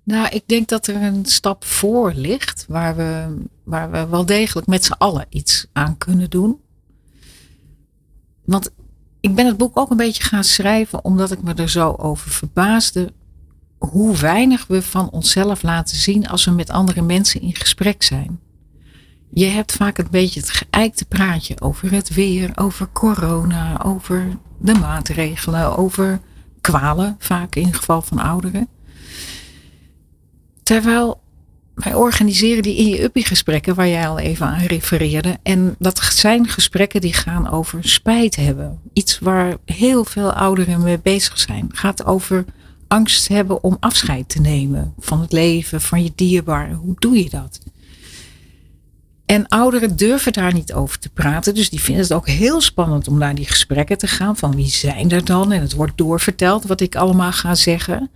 [0.04, 4.68] Nou, ik denk dat er een stap voor ligt waar we, waar we wel degelijk
[4.68, 6.60] met z'n allen iets aan kunnen doen.
[8.46, 8.70] Want
[9.20, 12.32] ik ben het boek ook een beetje gaan schrijven omdat ik me er zo over
[12.32, 13.14] verbaasde
[13.78, 18.40] hoe weinig we van onszelf laten zien als we met andere mensen in gesprek zijn.
[19.30, 24.74] Je hebt vaak een beetje het geëikte praatje over het weer, over corona, over de
[24.74, 26.20] maatregelen, over
[26.62, 28.68] kwalen, vaak in het geval van ouderen.
[30.64, 31.22] Terwijl
[31.74, 35.38] wij organiseren die in je uppie gesprekken waar jij al even aan refereerde.
[35.44, 38.80] En dat zijn gesprekken die gaan over spijt hebben.
[38.94, 41.70] Iets waar heel veel ouderen mee bezig zijn.
[41.74, 42.46] Gaat over
[42.88, 46.76] angst hebben om afscheid te nemen van het leven, van je dierbaren.
[46.76, 47.60] Hoe doe je dat?
[49.26, 51.56] En ouderen durven daar niet over te praten.
[51.56, 54.38] Dus die vinden het ook heel spannend om naar die gesprekken te gaan.
[54.38, 55.52] Van wie zijn er dan?
[55.52, 58.10] En het wordt doorverteld wat ik allemaal ga zeggen.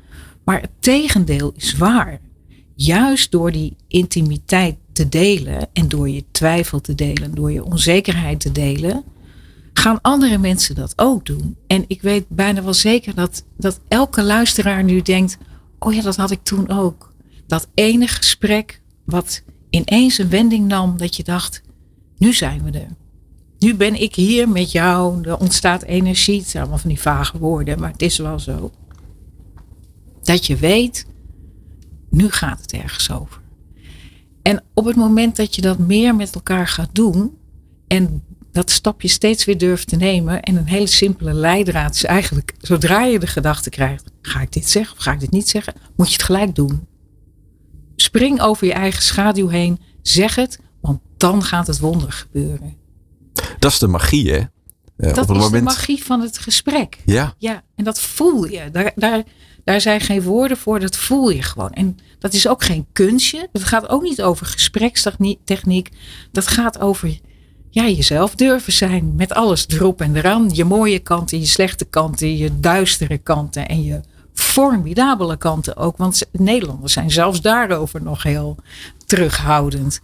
[0.43, 2.19] Maar het tegendeel is waar.
[2.75, 8.39] Juist door die intimiteit te delen en door je twijfel te delen, door je onzekerheid
[8.39, 9.03] te delen,
[9.73, 11.57] gaan andere mensen dat ook doen.
[11.67, 15.37] En ik weet bijna wel zeker dat, dat elke luisteraar nu denkt:
[15.79, 17.13] oh ja, dat had ik toen ook.
[17.47, 21.61] Dat ene gesprek wat ineens een wending nam, dat je dacht:
[22.17, 22.95] nu zijn we er.
[23.59, 25.21] Nu ben ik hier met jou.
[25.27, 26.39] Er ontstaat energie.
[26.39, 28.71] Het zijn allemaal van die vage woorden, maar het is wel zo.
[30.21, 31.05] Dat je weet,
[32.09, 33.41] nu gaat het ergens over.
[34.41, 37.37] En op het moment dat je dat meer met elkaar gaat doen
[37.87, 40.41] en dat stapje steeds weer durft te nemen.
[40.41, 44.69] En een hele simpele leidraad is eigenlijk, zodra je de gedachte krijgt, ga ik dit
[44.69, 46.87] zeggen of ga ik dit niet zeggen, moet je het gelijk doen.
[47.95, 52.77] Spring over je eigen schaduw heen, zeg het, want dan gaat het wonder gebeuren.
[53.59, 54.37] Dat is de magie, hè?
[54.37, 55.51] Uh, dat is moment...
[55.51, 56.97] de magie van het gesprek.
[57.05, 57.35] Ja.
[57.37, 58.69] Ja, en dat voel je.
[58.71, 59.23] Daar, daar,
[59.63, 61.71] daar zijn geen woorden voor, dat voel je gewoon.
[61.71, 63.49] En dat is ook geen kunstje.
[63.51, 65.89] Het gaat ook niet over gesprekstechniek.
[66.31, 67.19] Dat gaat over
[67.71, 69.15] ja, jezelf durven zijn.
[69.15, 70.49] Met alles erop en eraan.
[70.53, 74.01] Je mooie kanten, je slechte kanten, je duistere kanten en je
[74.33, 75.97] formidabele kanten ook.
[75.97, 78.55] Want Nederlanders zijn zelfs daarover nog heel
[79.05, 80.01] terughoudend.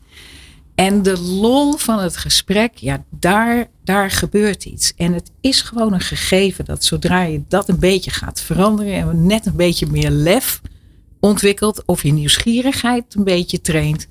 [0.76, 4.94] En de lol van het gesprek, ja, daar, daar gebeurt iets.
[4.96, 9.26] En het is gewoon een gegeven dat zodra je dat een beetje gaat veranderen en
[9.26, 10.62] net een beetje meer lef
[11.20, 14.08] ontwikkelt of je nieuwsgierigheid een beetje traint,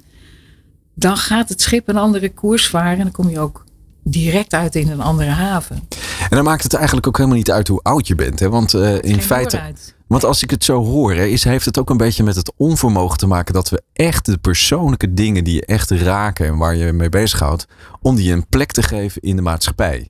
[0.98, 3.64] dan gaat het schip een andere koers varen en dan kom je ook
[4.02, 5.88] direct uit in een andere haven.
[6.20, 8.40] En dan maakt het eigenlijk ook helemaal niet uit hoe oud je bent.
[8.40, 8.48] Hè?
[8.48, 9.60] Want uh, in feite.
[10.06, 12.52] Want als ik het zo hoor, hè, is, heeft het ook een beetje met het
[12.56, 16.76] onvermogen te maken dat we echt de persoonlijke dingen die je echt raken en waar
[16.76, 17.66] je mee bezighoudt,
[18.00, 20.08] om die een plek te geven in de maatschappij.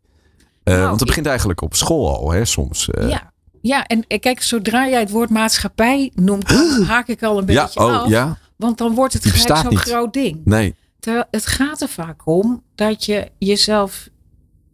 [0.65, 2.89] Uh, nou, want het begint eigenlijk op school al, hè, soms.
[2.99, 3.09] Uh.
[3.09, 3.35] Ja.
[3.61, 6.51] Ja, en kijk, zodra jij het woord maatschappij noemt,
[6.87, 8.09] haak ik al een beetje ja, oh, af.
[8.09, 8.39] Ja?
[8.57, 10.41] Want dan wordt het gelijk zo'n groot ding.
[10.45, 10.75] Nee.
[11.01, 14.09] Terwijl het gaat er vaak om dat je jezelf,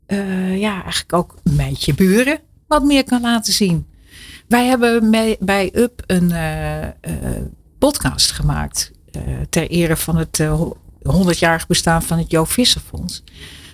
[0.07, 3.87] uh, ja, eigenlijk ook met je buren wat meer kan laten zien.
[4.49, 5.11] Wij hebben
[5.41, 6.91] bij UP een uh, uh,
[7.79, 8.91] podcast gemaakt
[9.49, 10.43] ter ere van het
[11.09, 13.23] 100-jarig bestaan van het Jo Visserfonds.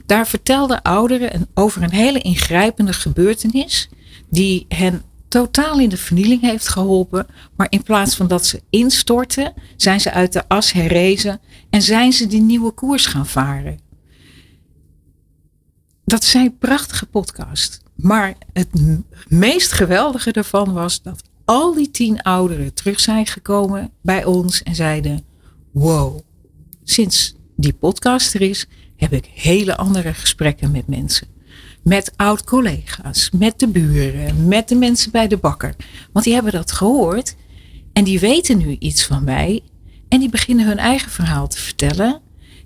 [0.06, 3.88] Daar vertelden ouderen over een hele ingrijpende gebeurtenis
[4.30, 7.26] die hen totaal in de vernieling heeft geholpen.
[7.56, 12.12] Maar in plaats van dat ze instorten, zijn ze uit de as herrezen en zijn
[12.12, 13.80] ze die nieuwe koers gaan varen.
[16.04, 17.80] Dat zijn prachtige podcasts.
[17.94, 18.68] Maar het
[19.28, 24.74] meest geweldige ervan was dat al die tien ouderen terug zijn gekomen bij ons en
[24.74, 25.24] zeiden:
[25.72, 26.20] Wow,
[26.84, 28.66] sinds die podcast er is,
[28.96, 31.37] heb ik hele andere gesprekken met mensen
[31.82, 35.76] met oud-collega's, met de buren, met de mensen bij de bakker.
[36.12, 37.34] Want die hebben dat gehoord
[37.92, 39.62] en die weten nu iets van mij
[40.08, 42.20] en die beginnen hun eigen verhaal te vertellen.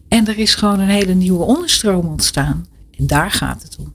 [0.08, 2.66] En er is gewoon een hele nieuwe onderstroom ontstaan.
[2.98, 3.94] En daar gaat het om.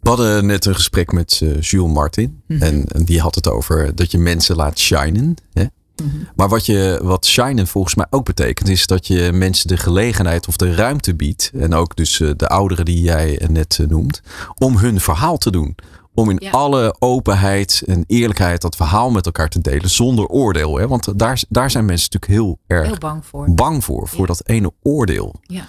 [0.00, 2.42] We hadden net een gesprek met uh, Jules Martin.
[2.46, 2.62] Mhm.
[2.62, 5.34] en, en, die had het over dat je mensen laat shinen.
[5.52, 5.64] Hè?
[5.96, 6.16] Mhm.
[6.36, 10.48] Maar wat, je, wat shinen volgens mij ook betekent, is dat je mensen de gelegenheid
[10.48, 11.50] of de ruimte biedt.
[11.54, 14.22] En ook dus eh, de ouderen die jij net eh, noemt,
[14.58, 15.74] om hun verhaal te doen.
[16.14, 20.76] Om in alle openheid en eerlijkheid dat verhaal met elkaar te delen zonder oordeel.
[20.76, 20.88] Hè?
[20.88, 23.54] Want daar, daar zijn mensen natuurlijk heel erg heel bang voor.
[23.54, 25.34] Bang voor, voor dat ene oordeel.
[25.42, 25.68] Ja.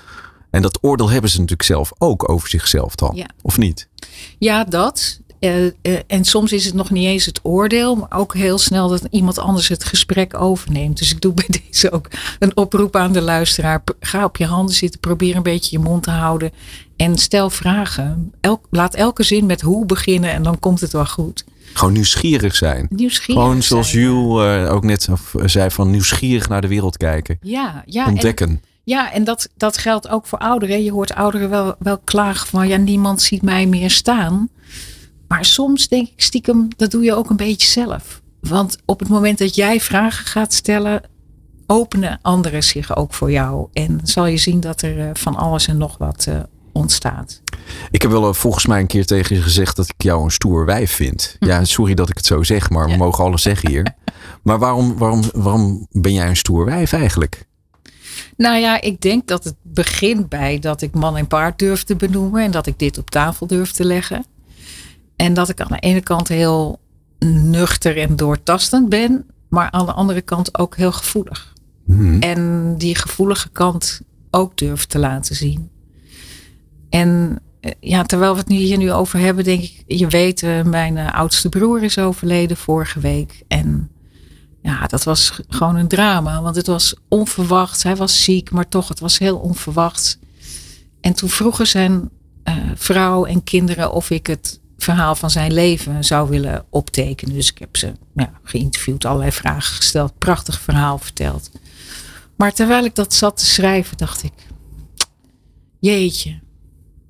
[0.49, 3.89] En dat oordeel hebben ze natuurlijk zelf ook over zichzelf dan, of niet?
[4.37, 5.19] Ja, dat.
[5.43, 5.71] Uh,
[6.07, 9.39] en soms is het nog niet eens het oordeel, maar ook heel snel dat iemand
[9.39, 10.97] anders het gesprek overneemt.
[10.97, 12.07] Dus ik doe bij deze ook
[12.39, 13.83] een oproep aan de luisteraar.
[13.99, 16.51] Ga op je handen zitten, probeer een beetje je mond te houden
[16.95, 18.33] en stel vragen.
[18.41, 21.43] Elk, laat elke zin met hoe beginnen en dan komt het wel goed.
[21.73, 22.87] Gewoon nieuwsgierig zijn.
[22.89, 25.07] Nieuwsgierig Gewoon zoals Jules ook net
[25.45, 27.37] zei van nieuwsgierig naar de wereld kijken.
[27.41, 28.07] Ja, ja.
[28.07, 28.61] Ontdekken.
[28.83, 30.83] ja, en dat, dat geldt ook voor ouderen.
[30.83, 34.49] Je hoort ouderen wel, wel klagen van ja, niemand ziet mij meer staan.
[35.27, 38.21] Maar soms denk ik stiekem, dat doe je ook een beetje zelf.
[38.39, 41.01] Want op het moment dat jij vragen gaat stellen,
[41.67, 43.67] openen anderen zich ook voor jou.
[43.73, 46.39] En zal je zien dat er eh, van alles en nog wat uh,
[46.71, 47.41] ontstaat.
[47.91, 50.31] Ik heb wel eh, volgens mij een keer tegen je gezegd dat ik jou een
[50.31, 51.35] stoer wijf vind.
[51.39, 51.45] Hm.
[51.45, 53.85] Ja, sorry dat ik het zo zeg, maar we mogen alles zeggen hier.
[54.43, 57.47] Maar waarom, waarom, waarom ben jij een stoer wijf eigenlijk?
[58.37, 61.95] Nou ja, ik denk dat het begint bij dat ik man en paard durf te
[61.95, 64.25] benoemen en dat ik dit op tafel durf te leggen.
[65.15, 66.79] En dat ik aan de ene kant heel
[67.25, 71.53] nuchter en doortastend ben, maar aan de andere kant ook heel gevoelig.
[71.85, 72.19] Mhm.
[72.19, 74.01] En die gevoelige kant
[74.31, 75.69] ook durf te laten zien.
[76.89, 80.43] En eh, ja, terwijl we het nu hier nu over hebben, denk ik, je weet,
[80.43, 83.43] eh, mijn eh, oudste broer is overleden vorige week.
[83.47, 83.89] En
[84.61, 87.83] ja, dat was gewoon een drama, want het was onverwacht.
[87.83, 90.19] Hij was ziek, maar toch, het was heel onverwacht.
[91.01, 92.09] En toen vroegen zijn
[92.75, 97.35] vrouw en kinderen of ik het verhaal van zijn leven zou willen optekenen.
[97.35, 101.51] Dus ik heb ze ja, geïnterviewd, allerlei vragen gesteld, prachtig verhaal verteld.
[102.35, 104.33] Maar terwijl ik dat zat te schrijven, dacht ik:
[105.79, 106.41] Jeetje.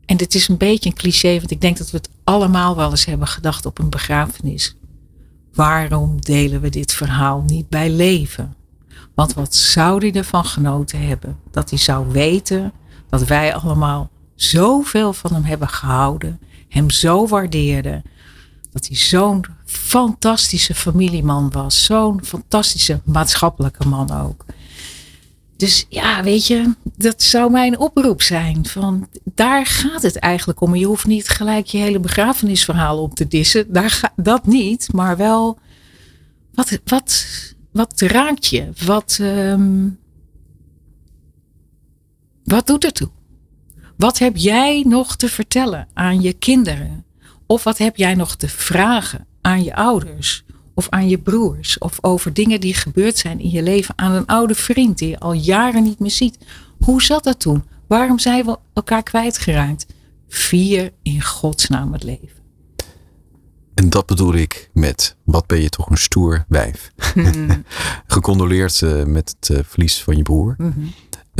[0.05, 2.89] En dit is een beetje een cliché, want ik denk dat we het allemaal wel
[2.89, 4.75] eens hebben gedacht op een begrafenis.
[5.53, 8.55] Waarom delen we dit verhaal niet bij leven?
[9.15, 11.39] Want wat zou hij ervan genoten hebben?
[11.51, 12.73] Dat hij zou weten
[13.09, 16.39] dat wij allemaal zoveel van hem hebben gehouden
[16.73, 18.01] hem zo waardeerde.
[18.71, 21.83] Dat hij zo'n fantastische familieman was.
[21.83, 24.45] Zo'n fantastische maatschappelijke man ook.
[25.57, 28.65] Dus ja, weet je, dat zou mijn oproep zijn.
[28.65, 30.75] Van, daar gaat het eigenlijk om.
[30.75, 33.73] Je hoeft niet gelijk je hele begrafenisverhaal op te dissen.
[33.73, 35.59] Daar ga, dat niet, maar wel.
[36.53, 37.25] Wat, wat,
[37.71, 38.69] wat raakt je?
[38.85, 39.99] Wat, um,
[42.43, 43.09] wat doet er toe?
[44.03, 47.05] Wat heb jij nog te vertellen aan je kinderen?
[47.45, 50.43] Of wat heb jij nog te vragen aan je ouders?
[50.73, 51.77] Of aan je broers?
[51.77, 55.19] Of over dingen die gebeurd zijn in je leven aan een oude vriend die je
[55.19, 56.37] al jaren niet meer ziet?
[56.79, 57.63] Hoe zat dat toen?
[57.87, 59.85] Waarom zijn we elkaar kwijtgeraakt?
[60.27, 62.41] Vier in godsnaam het leven.
[63.73, 66.91] En dat bedoel ik met wat ben je toch een stoer wijf.
[67.13, 67.63] Hmm.
[68.07, 70.55] Gecondoleerd uh, met het uh, verlies van je broer.
[70.57, 70.93] Mm -hmm.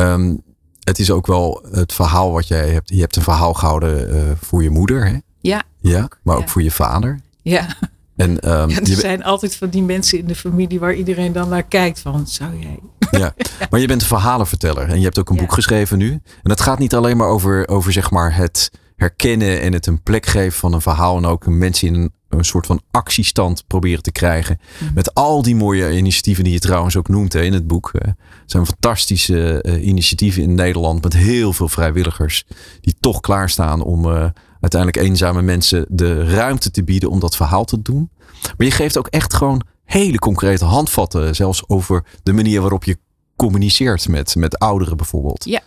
[0.05, 0.43] um,
[0.83, 2.89] het is ook wel het verhaal wat jij hebt.
[2.89, 5.05] Je hebt een verhaal gehouden uh, voor je moeder.
[5.07, 5.17] Hè?
[5.41, 5.63] Ja.
[5.79, 6.47] Ja, maar ook ja.
[6.47, 7.19] voor je vader.
[7.41, 7.67] Ja.
[8.15, 11.31] En, um, ja, er je, zijn altijd van die mensen in de familie waar iedereen
[11.31, 12.79] dan naar kijkt van, zou jij?
[13.11, 13.33] ja,
[13.69, 15.41] maar je bent een verhalenverteller en je hebt ook een Ja.
[15.41, 16.11] boek geschreven nu.
[16.43, 20.01] En het gaat niet alleen maar over, over zeg maar het herkennen en het een
[20.01, 21.17] plek geven van een verhaal.
[21.17, 24.59] En ook mensen in een, een soort van actiestand proberen te krijgen.
[24.79, 24.93] Mhm.
[24.93, 27.91] Met al die mooie initiatieven die je trouwens ook noemt hè, in het boek.
[27.93, 28.15] Het
[28.45, 32.45] zijn fantastische uh, initiatieven in Nederland met heel veel vrijwilligers.
[32.81, 34.25] Die toch klaarstaan om uh,
[34.59, 38.09] uiteindelijk eenzame mensen de ruimte te bieden om dat verhaal te doen.
[38.57, 41.35] Maar je geeft ook echt gewoon hele concrete handvatten.
[41.35, 42.97] Zelfs over de manier waarop je
[43.35, 45.45] communiceert met, met ouderen bijvoorbeeld.
[45.45, 45.61] Ja.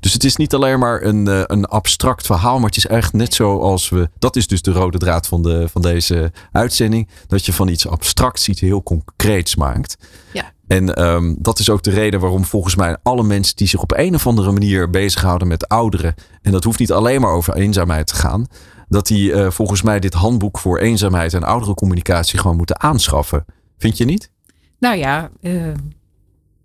[0.00, 3.12] Dus het is niet alleen maar een, uh, een abstract verhaal, maar het is echt
[3.12, 4.10] net zoals we.
[4.18, 7.08] Dat is dus de rode draad van, de, van deze uitzending.
[7.26, 9.96] Dat je van iets abstracts iets heel concreets maakt.
[10.32, 10.52] Ja.
[10.66, 13.92] En um, dat is ook de reden waarom volgens mij alle mensen die zich op
[13.96, 16.14] een of andere manier bezighouden met ouderen.
[16.42, 18.46] En dat hoeft niet alleen maar over eenzaamheid te gaan.
[18.88, 23.44] Dat die uh, volgens mij dit handboek voor eenzaamheid en ouderencommunicatie gewoon moeten aanschaffen.
[23.78, 24.30] Vind je niet?
[24.78, 25.72] Nou ja, uh,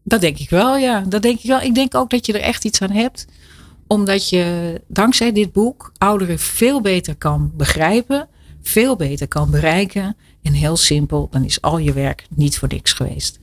[0.08, 0.99] dat denk ik wel, ja.
[1.01, 1.62] Dat denk ik wel.
[1.62, 3.26] Ik denk ook dat je er echt iets aan hebt.
[3.88, 8.28] Omdat je dankzij dit boek ouderen veel beter kan begrijpen.
[8.62, 10.16] Veel beter kan bereiken.
[10.41, 13.39] En heel simpel, dan is al je werk niet voor niks geweest.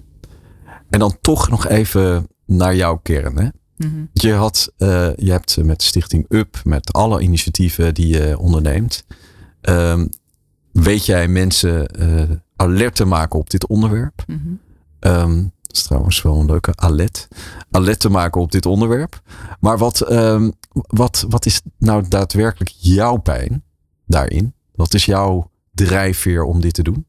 [0.90, 3.38] En dan toch nog even naar jouw kern.
[3.38, 3.48] Hè?
[3.76, 4.08] -hmm.
[4.12, 9.04] Je, had, uh, je hebt met Stichting UP, met alle initiatieven die je onderneemt.
[9.62, 10.08] Um,
[10.72, 14.24] weet jij mensen uh, alert te maken op dit onderwerp?
[14.26, 15.12] Mm -hmm.
[15.12, 17.28] um, dat is trouwens wel een leuke alert.
[17.70, 19.22] Alert te maken op dit onderwerp.
[19.60, 23.64] Maar wat, um, wat, wat is nou daadwerkelijk jouw pijn
[24.06, 24.54] daarin?
[24.74, 27.06] Wat is jouw drijfveer om dit te doen?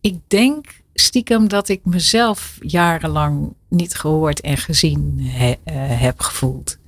[0.00, 5.54] Ik denk stiekem dat ik mezelf jarenlang niet gehoord en gezien he, uh,
[6.00, 6.78] heb gevoeld.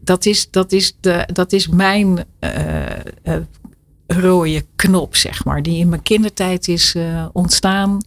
[0.00, 3.36] Dat is, dat is, de, dat is mijn uh,
[4.06, 6.96] rode knop, zeg maar, die in mijn kindertijd is
[7.32, 7.98] ontstaan.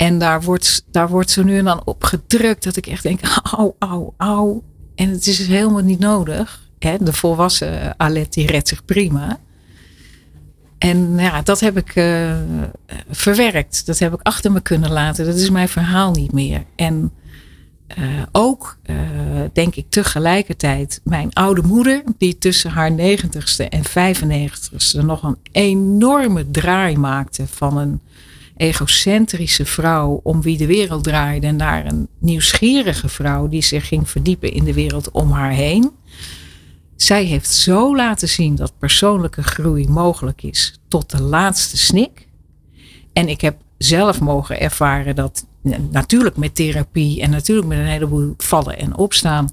[0.00, 3.20] En daar wordt, daar wordt zo nu en dan op gedrukt dat ik echt denk,
[3.56, 4.62] au, au, au.
[4.94, 6.68] En het is helemaal niet nodig.
[6.78, 6.96] Hè?
[7.00, 9.38] De volwassen Alet die redt zich prima.
[10.78, 12.36] En ja, dat heb ik uh,
[13.10, 13.86] verwerkt.
[13.86, 15.26] Dat heb ik achter me kunnen laten.
[15.26, 16.64] Dat is mijn verhaal niet meer.
[16.76, 17.12] En
[17.98, 18.96] uh, ook, uh,
[19.52, 26.50] denk ik tegelijkertijd, mijn oude moeder, die tussen haar 90ste en 95ste nog een enorme
[26.50, 28.00] draai maakte van een
[28.60, 34.52] egocentrische vrouw om wie de wereld draaide naar een nieuwsgierige vrouw die zich ging verdiepen
[34.52, 35.90] in de wereld om haar heen.
[36.96, 42.28] Zij heeft zo laten zien dat persoonlijke groei mogelijk is tot de laatste snik.
[43.12, 45.46] En ik heb zelf mogen ervaren dat
[45.90, 49.48] natuurlijk met therapie en natuurlijk met een heleboel vallen en opstaan,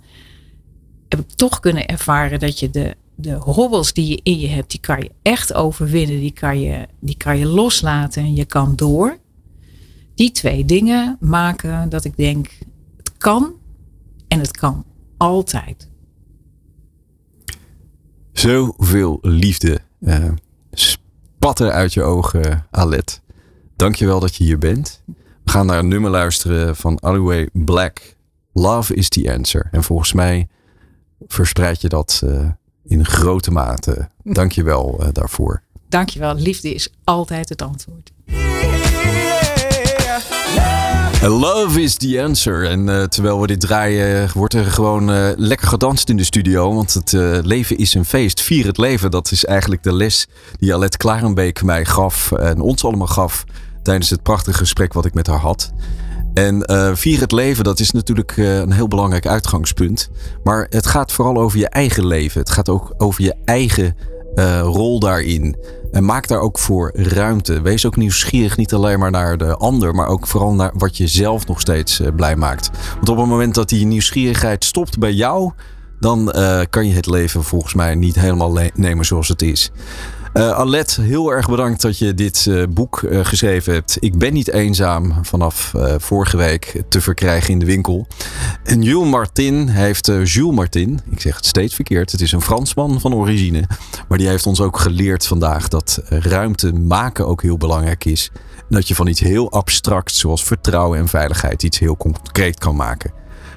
[1.09, 4.71] heb ik toch kunnen ervaren dat je de, de hobbels die je in je hebt,
[4.71, 6.19] die kan je echt overwinnen.
[6.19, 9.17] Die kan je, die kan je loslaten en je kan door.
[10.15, 12.49] Die twee dingen maken dat ik denk,
[12.97, 13.53] het kan
[14.27, 14.85] en het kan
[15.17, 15.89] altijd.
[18.31, 20.29] Zoveel liefde uh,
[20.71, 23.21] spatten uit je ogen, Alet.
[23.75, 25.03] Dankjewel dat je hier bent.
[25.43, 28.15] We gaan naar een nummer luisteren van Aliway Black.
[28.53, 29.67] Love is the answer.
[29.71, 30.47] En volgens mij
[31.27, 32.49] verspreid je dat uh,
[32.87, 34.09] in grote mate.
[34.23, 35.61] Dankjewel uh, daarvoor.
[35.89, 36.35] Dankjewel.
[36.35, 38.11] Liefde is altijd het antwoord.
[41.21, 42.69] Love is the answer.
[42.69, 46.73] En uh, terwijl we dit draaien, wordt er gewoon uh, lekker gedanst in de studio.
[46.73, 48.41] Want het uh, leven is een feest.
[48.41, 49.11] Vier het leven.
[49.11, 50.27] Dat is eigenlijk de les
[50.59, 52.31] die Alet Klarenbeek mij gaf.
[52.31, 53.43] En ons allemaal gaf.
[53.83, 55.71] Tijdens het prachtige gesprek wat ik met haar had.
[56.37, 56.63] En
[56.97, 60.09] vier het leven, dat is natuurlijk een heel belangrijk uitgangspunt.
[60.43, 62.39] Maar het gaat vooral over je eigen leven.
[62.39, 63.95] Het gaat ook over je eigen
[64.61, 65.55] rol daarin.
[65.91, 67.61] En maak daar ook voor ruimte.
[67.61, 71.07] Wees ook nieuwsgierig, niet alleen maar naar de ander, maar ook vooral naar wat je
[71.07, 72.69] zelf nog steeds uh, blij maakt.
[72.95, 75.51] Want op het moment dat die nieuwsgierigheid stopt bij jou,
[75.99, 79.71] dan uh, kan je het leven volgens mij niet helemaal nemen zoals het is.
[80.33, 83.97] Uh, Alet, heel erg bedankt dat je dit uh, boek uh, geschreven hebt.
[83.99, 88.07] Ik ben niet eenzaam vanaf vorige week te verkrijgen in de winkel.
[88.63, 93.13] En Martin heeft, Jules Martin, ik zeg het steeds verkeerd, het is een Fransman van
[93.13, 93.67] origine.
[94.07, 98.31] Maar die heeft ons ook geleerd vandaag dat ruimte maken ook heel belangrijk is.
[98.57, 102.75] En dat je van iets heel abstract zoals vertrouwen en veiligheid iets heel concreet kan
[102.75, 103.11] maken.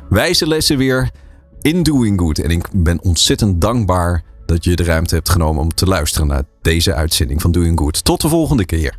[0.09, 1.11] Wijze lessen weer
[1.61, 2.39] in Doing Good.
[2.39, 6.43] En ik ben ontzettend dankbaar dat je de ruimte hebt genomen om te luisteren naar
[6.63, 8.05] deze uitzending van Doing Good.
[8.05, 8.97] Tot de volgende keer.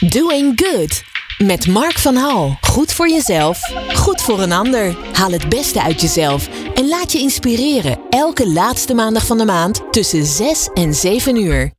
[0.00, 1.02] Doing Good.
[1.38, 2.56] Met Mark van Hal.
[2.60, 3.58] Goed voor jezelf,
[3.94, 4.96] goed voor een ander.
[5.12, 7.98] Haal het beste uit jezelf en laat je inspireren.
[8.10, 11.72] Elke laatste maandag van de maand tussen 6 en 7 uur.